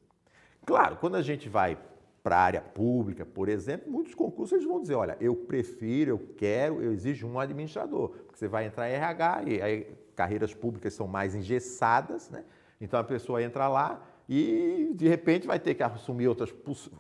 Claro, 0.67 0.97
quando 0.97 1.15
a 1.15 1.23
gente 1.23 1.49
vai 1.49 1.79
para 2.23 2.37
a 2.37 2.41
área 2.41 2.61
pública, 2.61 3.25
por 3.25 3.49
exemplo, 3.49 3.91
muitos 3.91 4.15
concursos 4.15 4.53
eles 4.53 4.67
vão 4.67 4.81
dizer: 4.81 4.95
olha, 4.95 5.17
eu 5.21 5.35
prefiro, 5.35 6.11
eu 6.11 6.19
quero, 6.37 6.83
eu 6.83 6.93
exijo 6.93 7.27
um 7.27 7.39
administrador. 7.39 8.11
Porque 8.11 8.39
você 8.39 8.49
vai 8.49 8.67
entrar 8.67 8.89
em 8.91 8.93
RH 8.93 9.43
e 9.47 9.63
aí 9.63 9.87
carreiras 10.15 10.53
públicas 10.53 10.93
são 10.93 11.07
mais 11.07 11.35
engessadas, 11.35 12.29
né? 12.31 12.45
Então 12.81 13.01
a 13.01 13.05
pessoa 13.05 13.43
entra 13.43 13.69
lá 13.69 14.03
e 14.29 14.93
de 14.95 15.09
repente 15.09 15.47
vai 15.47 15.59
ter 15.59 15.75
que 15.75 15.83
assumir 15.83 16.29
outras 16.29 16.55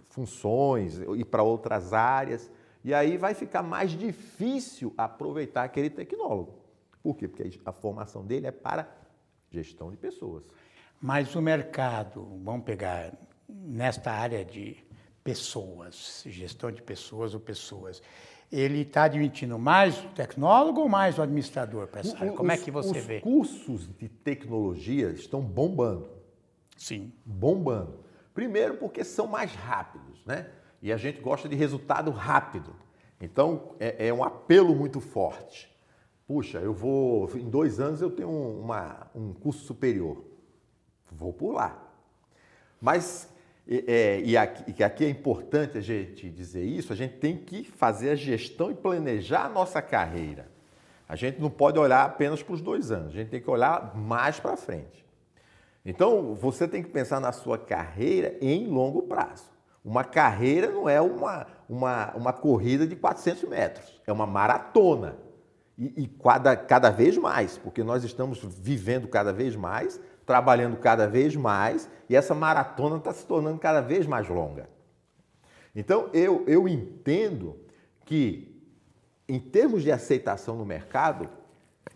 funções, 0.07 0.99
ir 0.99 1.25
para 1.27 1.43
outras 1.43 1.93
áreas, 1.93 2.51
e 2.83 2.93
aí 2.93 3.17
vai 3.17 3.35
ficar 3.35 3.63
mais 3.63 3.93
difícil 3.93 4.93
aproveitar 4.97 5.65
aquele 5.65 5.91
tecnólogo. 5.91 6.59
Por 7.03 7.17
quê? 7.17 7.29
Porque 7.29 7.61
a 7.65 7.73
formação 7.73 8.25
dele 8.25 8.47
é 8.47 8.51
para 8.51 8.89
gestão 9.51 9.91
de 9.91 9.97
pessoas. 9.97 10.45
Mas 11.01 11.35
o 11.35 11.41
mercado, 11.41 12.27
vamos 12.43 12.65
pegar 12.65 13.13
nesta 13.49 14.11
área 14.11 14.45
de 14.45 14.77
pessoas, 15.23 16.23
gestão 16.27 16.71
de 16.71 16.83
pessoas 16.83 17.35
ou 17.35 17.41
pessoas, 17.41 18.03
ele 18.51 18.81
está 18.81 19.05
admitindo 19.05 19.59
mais 19.59 20.03
o 20.05 20.09
tecnólogo 20.09 20.81
ou 20.81 20.89
mais 20.89 21.19
o 21.19 21.23
administrador 21.23 21.87
para 21.87 22.01
essa 22.01 22.17
área? 22.17 22.33
Como 22.33 22.51
é 22.51 22.57
que 22.57 22.71
você 22.71 22.99
os 22.99 23.05
vê? 23.05 23.17
Os 23.19 23.23
cursos 23.23 23.89
de 23.97 24.09
tecnologia 24.09 25.11
estão 25.11 25.41
bombando. 25.41 26.11
Sim. 26.77 27.13
Bombando. 27.25 28.01
Primeiro 28.35 28.75
porque 28.77 29.05
são 29.05 29.27
mais 29.27 29.55
rápidos, 29.55 30.25
né? 30.25 30.51
E 30.83 30.93
a 30.93 30.97
gente 30.97 31.21
gosta 31.21 31.49
de 31.49 31.55
resultado 31.55 32.11
rápido. 32.11 32.75
Então 33.21 33.75
é, 33.79 34.09
é 34.09 34.13
um 34.13 34.25
apelo 34.25 34.75
muito 34.75 35.01
forte. 35.01 35.71
Puxa, 36.27 36.59
eu 36.59 36.73
vou, 36.73 37.29
em 37.37 37.51
dois 37.51 37.81
anos 37.81 38.01
eu 38.01 38.11
tenho 38.11 38.31
uma, 38.31 39.09
um 39.15 39.33
curso 39.33 39.65
superior. 39.65 40.25
Vou 41.11 41.33
pular. 41.33 41.91
Mas, 42.81 43.29
é, 43.71 44.21
e, 44.21 44.37
aqui, 44.37 44.75
e 44.77 44.83
aqui 44.83 45.05
é 45.05 45.09
importante 45.09 45.79
a 45.79 45.81
gente 45.81 46.29
dizer 46.29 46.65
isso, 46.65 46.93
a 46.93 46.97
gente 46.97 47.19
tem 47.19 47.37
que 47.37 47.63
fazer 47.63 48.11
a 48.11 48.15
gestão 48.17 48.71
e 48.71 48.75
planejar 48.75 49.45
a 49.45 49.49
nossa 49.49 49.81
carreira. 49.81 50.49
A 51.09 51.15
gente 51.15 51.41
não 51.41 51.49
pode 51.49 51.79
olhar 51.79 52.05
apenas 52.05 52.43
para 52.43 52.55
os 52.55 52.61
dois 52.61 52.91
anos, 52.91 53.09
a 53.09 53.19
gente 53.19 53.29
tem 53.29 53.41
que 53.41 53.51
olhar 53.51 53.97
mais 53.97 54.41
para 54.41 54.57
frente. 54.57 55.05
Então, 55.85 56.35
você 56.35 56.67
tem 56.67 56.83
que 56.83 56.91
pensar 56.91 57.21
na 57.21 57.33
sua 57.33 57.57
carreira 57.57 58.37
em 58.41 58.67
longo 58.67 59.03
prazo. 59.03 59.45
Uma 59.85 60.05
carreira 60.05 60.69
não 60.71 60.89
é 60.89 61.01
uma, 61.01 61.47
uma, 61.69 62.13
uma 62.15 62.33
corrida 62.33 62.87
de 62.87 62.97
400 62.97 63.49
metros, 63.49 64.01
é 64.07 64.13
uma 64.13 64.27
maratona. 64.27 65.17
E, 65.79 66.03
e 66.03 66.07
cada, 66.07 66.57
cada 66.57 66.91
vez 66.91 67.17
mais, 67.17 67.57
porque 67.57 67.83
nós 67.83 68.05
estamos 68.05 68.45
vivendo 68.45 69.09
cada 69.09 69.33
vez 69.33 69.57
mais, 69.57 69.99
trabalhando 70.31 70.77
cada 70.77 71.09
vez 71.09 71.35
mais, 71.35 71.91
e 72.09 72.15
essa 72.15 72.37
maratona 72.37 72.99
está 72.99 73.13
se 73.13 73.27
tornando 73.27 73.59
cada 73.59 73.81
vez 73.81 74.07
mais 74.07 74.29
longa. 74.29 74.71
Então, 75.75 76.09
eu, 76.13 76.45
eu 76.47 76.69
entendo 76.69 77.57
que, 78.05 78.65
em 79.29 79.41
termos 79.41 79.83
de 79.83 79.91
aceitação 79.91 80.57
no 80.57 80.65
mercado, 80.65 81.29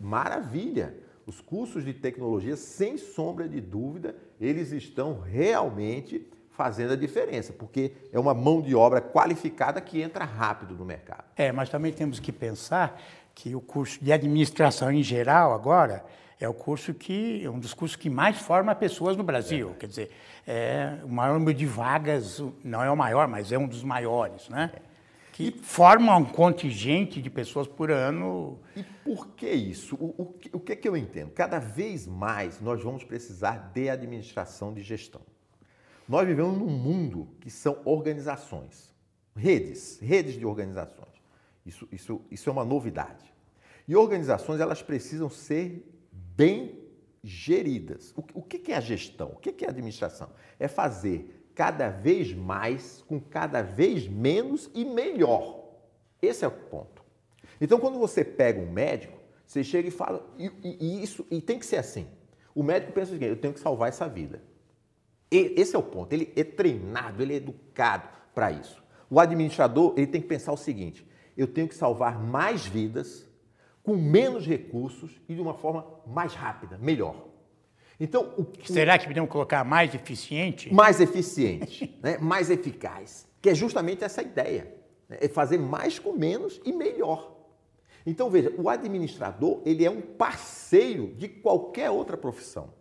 maravilha. 0.01 0.97
Os 1.25 1.39
cursos 1.39 1.85
de 1.85 1.93
tecnologia, 1.93 2.57
sem 2.57 2.97
sombra 2.97 3.47
de 3.47 3.61
dúvida, 3.61 4.17
eles 4.39 4.73
estão 4.73 5.21
realmente 5.21 6.29
fazendo 6.49 6.91
a 6.91 6.97
diferença, 6.97 7.53
porque 7.53 7.93
é 8.11 8.19
uma 8.19 8.33
mão 8.33 8.61
de 8.61 8.75
obra 8.75 8.99
qualificada 8.99 9.79
que 9.79 10.01
entra 10.01 10.25
rápido 10.25 10.75
no 10.75 10.83
mercado. 10.83 11.23
É, 11.37 11.53
mas 11.53 11.69
também 11.69 11.93
temos 11.93 12.19
que 12.19 12.33
pensar 12.33 13.01
que 13.35 13.53
o 13.53 13.61
curso 13.61 14.03
de 14.03 14.11
administração 14.11 14.91
em 14.91 15.03
geral 15.03 15.53
agora 15.53 16.03
é 16.39 16.49
o 16.49 16.53
curso 16.53 16.93
que 16.93 17.45
é 17.45 17.49
um 17.49 17.59
dos 17.59 17.73
cursos 17.73 17.95
que 17.95 18.09
mais 18.09 18.37
forma 18.37 18.73
pessoas 18.73 19.15
no 19.15 19.23
Brasil. 19.23 19.71
É. 19.71 19.79
Quer 19.79 19.87
dizer, 19.87 20.11
é 20.47 20.97
o 21.03 21.09
maior 21.09 21.37
número 21.37 21.55
de 21.55 21.65
vagas, 21.65 22.41
não 22.63 22.81
é 22.81 22.89
o 22.89 22.97
maior, 22.97 23.27
mas 23.27 23.51
é 23.51 23.57
um 23.57 23.67
dos 23.67 23.83
maiores, 23.83 24.49
né? 24.49 24.71
É 24.73 24.95
que 25.35 25.51
forma 25.51 26.15
um 26.15 26.23
contingente 26.23 27.21
de 27.21 27.29
pessoas 27.29 27.67
por 27.67 27.91
ano. 27.91 28.57
E 28.73 28.81
por 28.81 29.27
que 29.31 29.49
isso? 29.49 29.97
O, 29.97 30.05
o, 30.17 30.35
o 30.53 30.59
que, 30.61 30.71
é 30.71 30.75
que 30.77 30.87
eu 30.87 30.95
entendo? 30.95 31.29
Cada 31.31 31.59
vez 31.59 32.07
mais 32.07 32.61
nós 32.61 32.81
vamos 32.81 33.03
precisar 33.03 33.69
de 33.73 33.89
administração 33.89 34.73
de 34.73 34.81
gestão. 34.81 35.19
Nós 36.07 36.25
vivemos 36.25 36.57
num 36.57 36.69
mundo 36.69 37.27
que 37.41 37.49
são 37.49 37.81
organizações, 37.83 38.95
redes, 39.35 39.99
redes 39.99 40.39
de 40.39 40.45
organizações. 40.45 41.14
Isso, 41.65 41.87
isso, 41.91 42.21
isso 42.29 42.49
é 42.49 42.51
uma 42.51 42.65
novidade. 42.65 43.33
E 43.87 43.95
organizações 43.95 44.59
elas 44.59 44.81
precisam 44.81 45.29
ser 45.29 45.91
bem 46.11 46.79
geridas. 47.23 48.13
O, 48.15 48.23
o 48.39 48.41
que 48.41 48.71
é 48.71 48.75
a 48.75 48.81
gestão? 48.81 49.29
O 49.29 49.37
que 49.37 49.63
é 49.63 49.67
a 49.67 49.71
administração? 49.71 50.29
É 50.59 50.67
fazer 50.67 51.49
cada 51.55 51.89
vez 51.89 52.33
mais, 52.33 53.03
com 53.07 53.19
cada 53.19 53.61
vez 53.61 54.07
menos 54.07 54.69
e 54.73 54.83
melhor. 54.83 55.63
Esse 56.21 56.43
é 56.43 56.47
o 56.47 56.51
ponto. 56.51 57.03
Então, 57.59 57.79
quando 57.79 57.97
você 57.97 58.23
pega 58.23 58.59
um 58.59 58.69
médico, 58.69 59.17
você 59.45 59.63
chega 59.63 59.87
e 59.87 59.91
fala, 59.91 60.27
e, 60.37 60.51
e, 60.63 60.77
e 60.79 61.03
isso, 61.03 61.25
e 61.31 61.41
tem 61.41 61.57
que 61.57 61.65
ser 61.65 61.77
assim. 61.77 62.07
O 62.53 62.63
médico 62.63 62.91
pensa 62.91 63.11
o 63.11 63.13
seguinte: 63.13 63.29
eu 63.29 63.37
tenho 63.37 63.53
que 63.53 63.59
salvar 63.59 63.89
essa 63.89 64.07
vida. 64.07 64.41
E, 65.31 65.53
esse 65.57 65.75
é 65.75 65.79
o 65.79 65.83
ponto. 65.83 66.11
Ele 66.13 66.31
é 66.35 66.43
treinado, 66.43 67.21
ele 67.21 67.33
é 67.33 67.37
educado 67.37 68.09
para 68.33 68.51
isso. 68.51 68.83
O 69.09 69.19
administrador, 69.19 69.93
ele 69.95 70.07
tem 70.07 70.21
que 70.21 70.27
pensar 70.27 70.51
o 70.51 70.57
seguinte: 70.57 71.05
eu 71.37 71.47
tenho 71.47 71.67
que 71.67 71.75
salvar 71.75 72.19
mais 72.19 72.65
vidas 72.65 73.27
com 73.83 73.95
menos 73.95 74.45
recursos 74.45 75.11
e 75.29 75.35
de 75.35 75.41
uma 75.41 75.53
forma 75.53 75.85
mais 76.07 76.33
rápida, 76.33 76.77
melhor. 76.77 77.27
Então, 77.99 78.33
o, 78.37 78.45
será 78.65 78.97
que 78.97 79.07
podemos 79.07 79.29
colocar 79.29 79.63
mais 79.63 79.93
eficiente? 79.93 80.73
Mais 80.73 80.99
eficiente, 80.99 81.97
né? 82.01 82.17
mais 82.17 82.49
eficaz, 82.49 83.27
que 83.41 83.49
é 83.49 83.55
justamente 83.55 84.03
essa 84.03 84.21
ideia, 84.21 84.75
né? 85.07 85.17
é 85.21 85.27
fazer 85.27 85.57
mais 85.57 85.99
com 85.99 86.13
menos 86.13 86.59
e 86.65 86.73
melhor. 86.73 87.33
Então 88.05 88.29
veja, 88.29 88.53
o 88.57 88.69
administrador 88.69 89.61
ele 89.65 89.83
é 89.83 89.89
um 89.89 90.01
parceiro 90.01 91.13
de 91.15 91.27
qualquer 91.27 91.89
outra 91.89 92.15
profissão. 92.15 92.73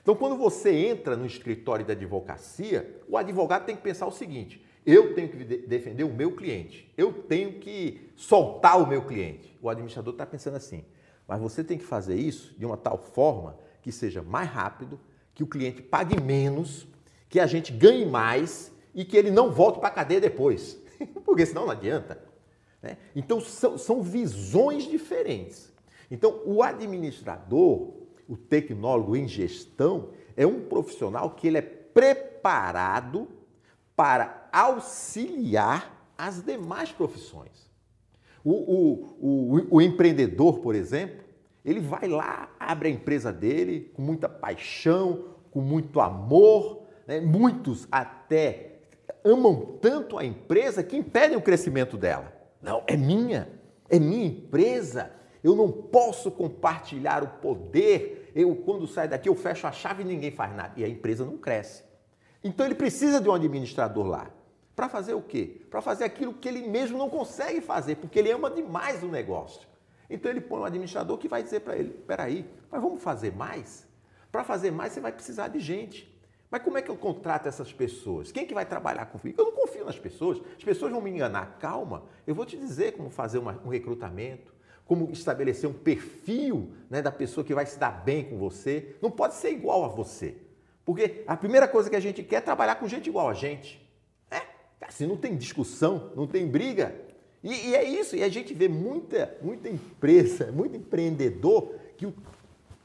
Então, 0.00 0.16
quando 0.16 0.38
você 0.38 0.70
entra 0.70 1.16
no 1.16 1.26
escritório 1.26 1.84
da 1.84 1.92
advocacia, 1.92 2.98
o 3.06 3.16
advogado 3.18 3.66
tem 3.66 3.76
que 3.76 3.82
pensar 3.82 4.06
o 4.06 4.10
seguinte: 4.10 4.64
eu 4.90 5.14
tenho 5.14 5.28
que 5.28 5.44
defender 5.44 6.02
o 6.02 6.14
meu 6.14 6.32
cliente, 6.32 6.90
eu 6.96 7.12
tenho 7.12 7.60
que 7.60 8.10
soltar 8.16 8.80
o 8.80 8.86
meu 8.86 9.04
cliente. 9.04 9.54
O 9.60 9.68
administrador 9.68 10.14
está 10.14 10.24
pensando 10.24 10.56
assim, 10.56 10.82
mas 11.26 11.38
você 11.38 11.62
tem 11.62 11.76
que 11.76 11.84
fazer 11.84 12.14
isso 12.14 12.54
de 12.58 12.64
uma 12.64 12.78
tal 12.78 12.96
forma 12.96 13.58
que 13.82 13.92
seja 13.92 14.22
mais 14.22 14.48
rápido, 14.48 14.98
que 15.34 15.42
o 15.42 15.46
cliente 15.46 15.82
pague 15.82 16.18
menos, 16.18 16.86
que 17.28 17.38
a 17.38 17.46
gente 17.46 17.70
ganhe 17.70 18.06
mais 18.06 18.72
e 18.94 19.04
que 19.04 19.14
ele 19.14 19.30
não 19.30 19.52
volte 19.52 19.78
para 19.78 19.88
a 19.88 19.92
cadeia 19.92 20.22
depois, 20.22 20.80
porque 21.22 21.44
senão 21.44 21.66
não 21.66 21.72
adianta. 21.72 22.24
Né? 22.80 22.96
Então 23.14 23.42
são, 23.42 23.76
são 23.76 24.02
visões 24.02 24.84
diferentes. 24.84 25.70
Então 26.10 26.40
o 26.46 26.62
administrador, 26.62 27.92
o 28.26 28.38
tecnólogo 28.38 29.14
em 29.14 29.28
gestão, 29.28 30.12
é 30.34 30.46
um 30.46 30.60
profissional 30.62 31.32
que 31.32 31.46
ele 31.46 31.58
é 31.58 31.62
preparado 31.62 33.28
para 33.98 34.48
auxiliar 34.52 36.12
as 36.16 36.40
demais 36.40 36.92
profissões. 36.92 37.68
O, 38.44 38.52
o, 38.52 39.16
o, 39.20 39.76
o, 39.76 39.82
empreendedor, 39.82 40.60
por 40.60 40.76
exemplo, 40.76 41.24
ele 41.64 41.80
vai 41.80 42.06
lá, 42.06 42.48
abre 42.60 42.86
a 42.86 42.92
empresa 42.92 43.32
dele 43.32 43.90
com 43.92 44.00
muita 44.00 44.28
paixão, 44.28 45.24
com 45.50 45.60
muito 45.60 46.00
amor, 46.00 46.84
né? 47.08 47.20
muitos 47.20 47.88
até 47.90 48.82
amam 49.24 49.78
tanto 49.80 50.16
a 50.16 50.24
empresa 50.24 50.84
que 50.84 50.96
impedem 50.96 51.36
o 51.36 51.42
crescimento 51.42 51.96
dela. 51.96 52.32
Não, 52.62 52.84
é 52.86 52.96
minha, 52.96 53.48
é 53.90 53.98
minha 53.98 54.26
empresa. 54.26 55.10
Eu 55.42 55.56
não 55.56 55.72
posso 55.72 56.30
compartilhar 56.30 57.24
o 57.24 57.28
poder. 57.40 58.30
Eu, 58.32 58.54
quando 58.54 58.86
saio 58.86 59.10
daqui, 59.10 59.28
eu 59.28 59.34
fecho 59.34 59.66
a 59.66 59.72
chave 59.72 60.04
e 60.04 60.06
ninguém 60.06 60.30
faz 60.30 60.54
nada. 60.54 60.74
E 60.76 60.84
a 60.84 60.88
empresa 60.88 61.24
não 61.24 61.36
cresce. 61.36 61.87
Então 62.42 62.64
ele 62.64 62.74
precisa 62.74 63.20
de 63.20 63.28
um 63.28 63.32
administrador 63.32 64.06
lá. 64.06 64.30
Para 64.76 64.88
fazer 64.88 65.14
o 65.14 65.22
quê? 65.22 65.62
Para 65.68 65.80
fazer 65.80 66.04
aquilo 66.04 66.32
que 66.32 66.48
ele 66.48 66.68
mesmo 66.68 66.96
não 66.96 67.10
consegue 67.10 67.60
fazer, 67.60 67.96
porque 67.96 68.18
ele 68.18 68.30
ama 68.30 68.48
demais 68.48 69.02
o 69.02 69.08
negócio. 69.08 69.66
Então 70.08 70.30
ele 70.30 70.40
põe 70.40 70.60
um 70.60 70.64
administrador 70.64 71.18
que 71.18 71.28
vai 71.28 71.42
dizer 71.42 71.60
para 71.60 71.76
ele: 71.76 71.90
peraí, 71.90 72.48
mas 72.70 72.80
vamos 72.80 73.02
fazer 73.02 73.34
mais? 73.34 73.86
Para 74.30 74.44
fazer 74.44 74.70
mais, 74.70 74.92
você 74.92 75.00
vai 75.00 75.12
precisar 75.12 75.48
de 75.48 75.58
gente. 75.58 76.16
Mas 76.50 76.62
como 76.62 76.78
é 76.78 76.82
que 76.82 76.90
eu 76.90 76.96
contrato 76.96 77.46
essas 77.46 77.72
pessoas? 77.72 78.32
Quem 78.32 78.44
é 78.44 78.46
que 78.46 78.54
vai 78.54 78.64
trabalhar 78.64 79.06
comigo? 79.06 79.38
Eu 79.38 79.46
não 79.46 79.52
confio 79.52 79.84
nas 79.84 79.98
pessoas. 79.98 80.40
As 80.56 80.64
pessoas 80.64 80.92
vão 80.92 81.00
me 81.00 81.10
enganar. 81.10 81.58
Calma, 81.58 82.04
eu 82.26 82.34
vou 82.34 82.46
te 82.46 82.56
dizer 82.56 82.92
como 82.92 83.10
fazer 83.10 83.38
uma, 83.38 83.60
um 83.64 83.68
recrutamento, 83.68 84.54
como 84.86 85.10
estabelecer 85.10 85.68
um 85.68 85.74
perfil 85.74 86.72
né, 86.88 87.02
da 87.02 87.12
pessoa 87.12 87.44
que 87.44 87.52
vai 87.52 87.66
se 87.66 87.78
dar 87.78 87.90
bem 87.90 88.24
com 88.24 88.38
você. 88.38 88.96
Não 89.02 89.10
pode 89.10 89.34
ser 89.34 89.50
igual 89.50 89.84
a 89.84 89.88
você. 89.88 90.36
Porque 90.88 91.22
a 91.26 91.36
primeira 91.36 91.68
coisa 91.68 91.90
que 91.90 91.96
a 91.96 92.00
gente 92.00 92.22
quer 92.22 92.36
é 92.36 92.40
trabalhar 92.40 92.76
com 92.76 92.88
gente 92.88 93.10
igual 93.10 93.28
a 93.28 93.34
gente. 93.34 93.78
É, 94.30 94.40
assim 94.80 95.06
não 95.06 95.18
tem 95.18 95.36
discussão, 95.36 96.10
não 96.16 96.26
tem 96.26 96.48
briga. 96.48 96.94
E, 97.44 97.52
e 97.68 97.76
é 97.76 97.84
isso, 97.84 98.16
e 98.16 98.22
a 98.22 98.28
gente 98.30 98.54
vê 98.54 98.68
muita, 98.68 99.36
muita 99.42 99.68
empresa, 99.68 100.46
muito 100.50 100.78
empreendedor 100.78 101.74
que 101.94 102.06
o, 102.06 102.14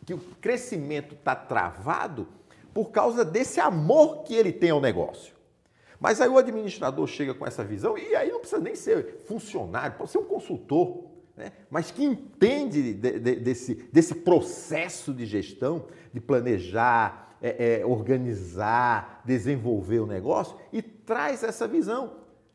que 0.06 0.14
o 0.14 0.18
crescimento 0.42 1.16
está 1.16 1.34
travado 1.34 2.28
por 2.74 2.92
causa 2.92 3.24
desse 3.24 3.62
amor 3.62 4.24
que 4.24 4.36
ele 4.36 4.52
tem 4.52 4.72
ao 4.72 4.82
negócio. 4.82 5.34
Mas 5.98 6.20
aí 6.20 6.28
o 6.28 6.38
administrador 6.38 7.08
chega 7.08 7.34
com 7.34 7.48
essa 7.48 7.64
visão, 7.64 7.98
e 7.98 8.14
aí 8.18 8.30
não 8.30 8.42
precisa 8.42 8.60
nem 8.62 8.76
ser 8.76 9.22
funcionário, 9.24 9.96
pode 9.98 10.12
ser 10.12 10.18
um 10.18 10.26
consultor, 10.26 11.06
né? 11.38 11.54
mas 11.70 11.90
que 11.90 12.04
entende 12.04 12.96
de, 12.96 13.18
de, 13.18 13.36
desse, 13.38 13.76
desse 13.76 14.14
processo 14.14 15.14
de 15.14 15.26
gestão, 15.26 15.88
de 16.14 16.20
planejar, 16.20 17.24
é, 17.44 17.82
é, 17.82 17.86
organizar, 17.86 19.22
desenvolver 19.26 20.00
o 20.00 20.08
negócio, 20.08 20.56
e 20.72 20.82
traz 20.82 21.44
essa 21.44 21.68
visão, 21.68 22.14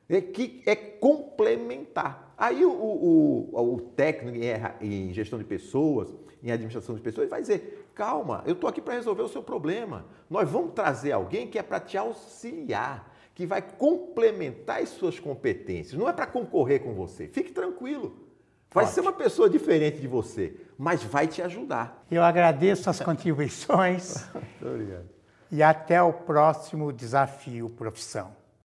é, 0.08 0.22
que 0.22 0.62
é 0.64 0.74
complementar. 0.74 2.32
Aí 2.38 2.64
o, 2.64 2.70
o, 2.72 3.74
o 3.74 3.80
técnico 3.94 4.38
em 4.80 5.12
gestão 5.12 5.38
de 5.38 5.44
pessoas, 5.44 6.16
em 6.42 6.50
administração 6.50 6.94
de 6.94 7.02
pessoas, 7.02 7.28
vai 7.28 7.42
dizer: 7.42 7.90
calma, 7.94 8.42
eu 8.46 8.54
estou 8.54 8.70
aqui 8.70 8.80
para 8.80 8.94
resolver 8.94 9.22
o 9.22 9.28
seu 9.28 9.42
problema. 9.42 10.06
Nós 10.30 10.48
vamos 10.48 10.72
trazer 10.72 11.12
alguém 11.12 11.48
que 11.48 11.58
é 11.58 11.62
para 11.62 11.80
te 11.80 11.98
auxiliar, 11.98 13.12
que 13.34 13.44
vai 13.44 13.60
complementar 13.60 14.80
as 14.80 14.88
suas 14.88 15.20
competências, 15.20 15.98
não 15.98 16.08
é 16.08 16.12
para 16.12 16.26
concorrer 16.26 16.82
com 16.82 16.94
você. 16.94 17.28
Fique 17.28 17.52
tranquilo. 17.52 18.27
Vai 18.72 18.84
Ótimo. 18.84 18.94
ser 18.94 19.00
uma 19.00 19.12
pessoa 19.12 19.48
diferente 19.48 19.98
de 19.98 20.06
você, 20.06 20.54
mas 20.76 21.02
vai 21.02 21.26
te 21.26 21.40
ajudar. 21.40 22.04
Eu 22.10 22.22
agradeço 22.22 22.90
as 22.90 23.00
contribuições. 23.00 24.26
Muito 24.34 24.66
obrigado. 24.66 25.08
E 25.50 25.62
até 25.62 26.02
o 26.02 26.12
próximo 26.12 26.92
desafio 26.92 27.70
profissão. 27.70 28.36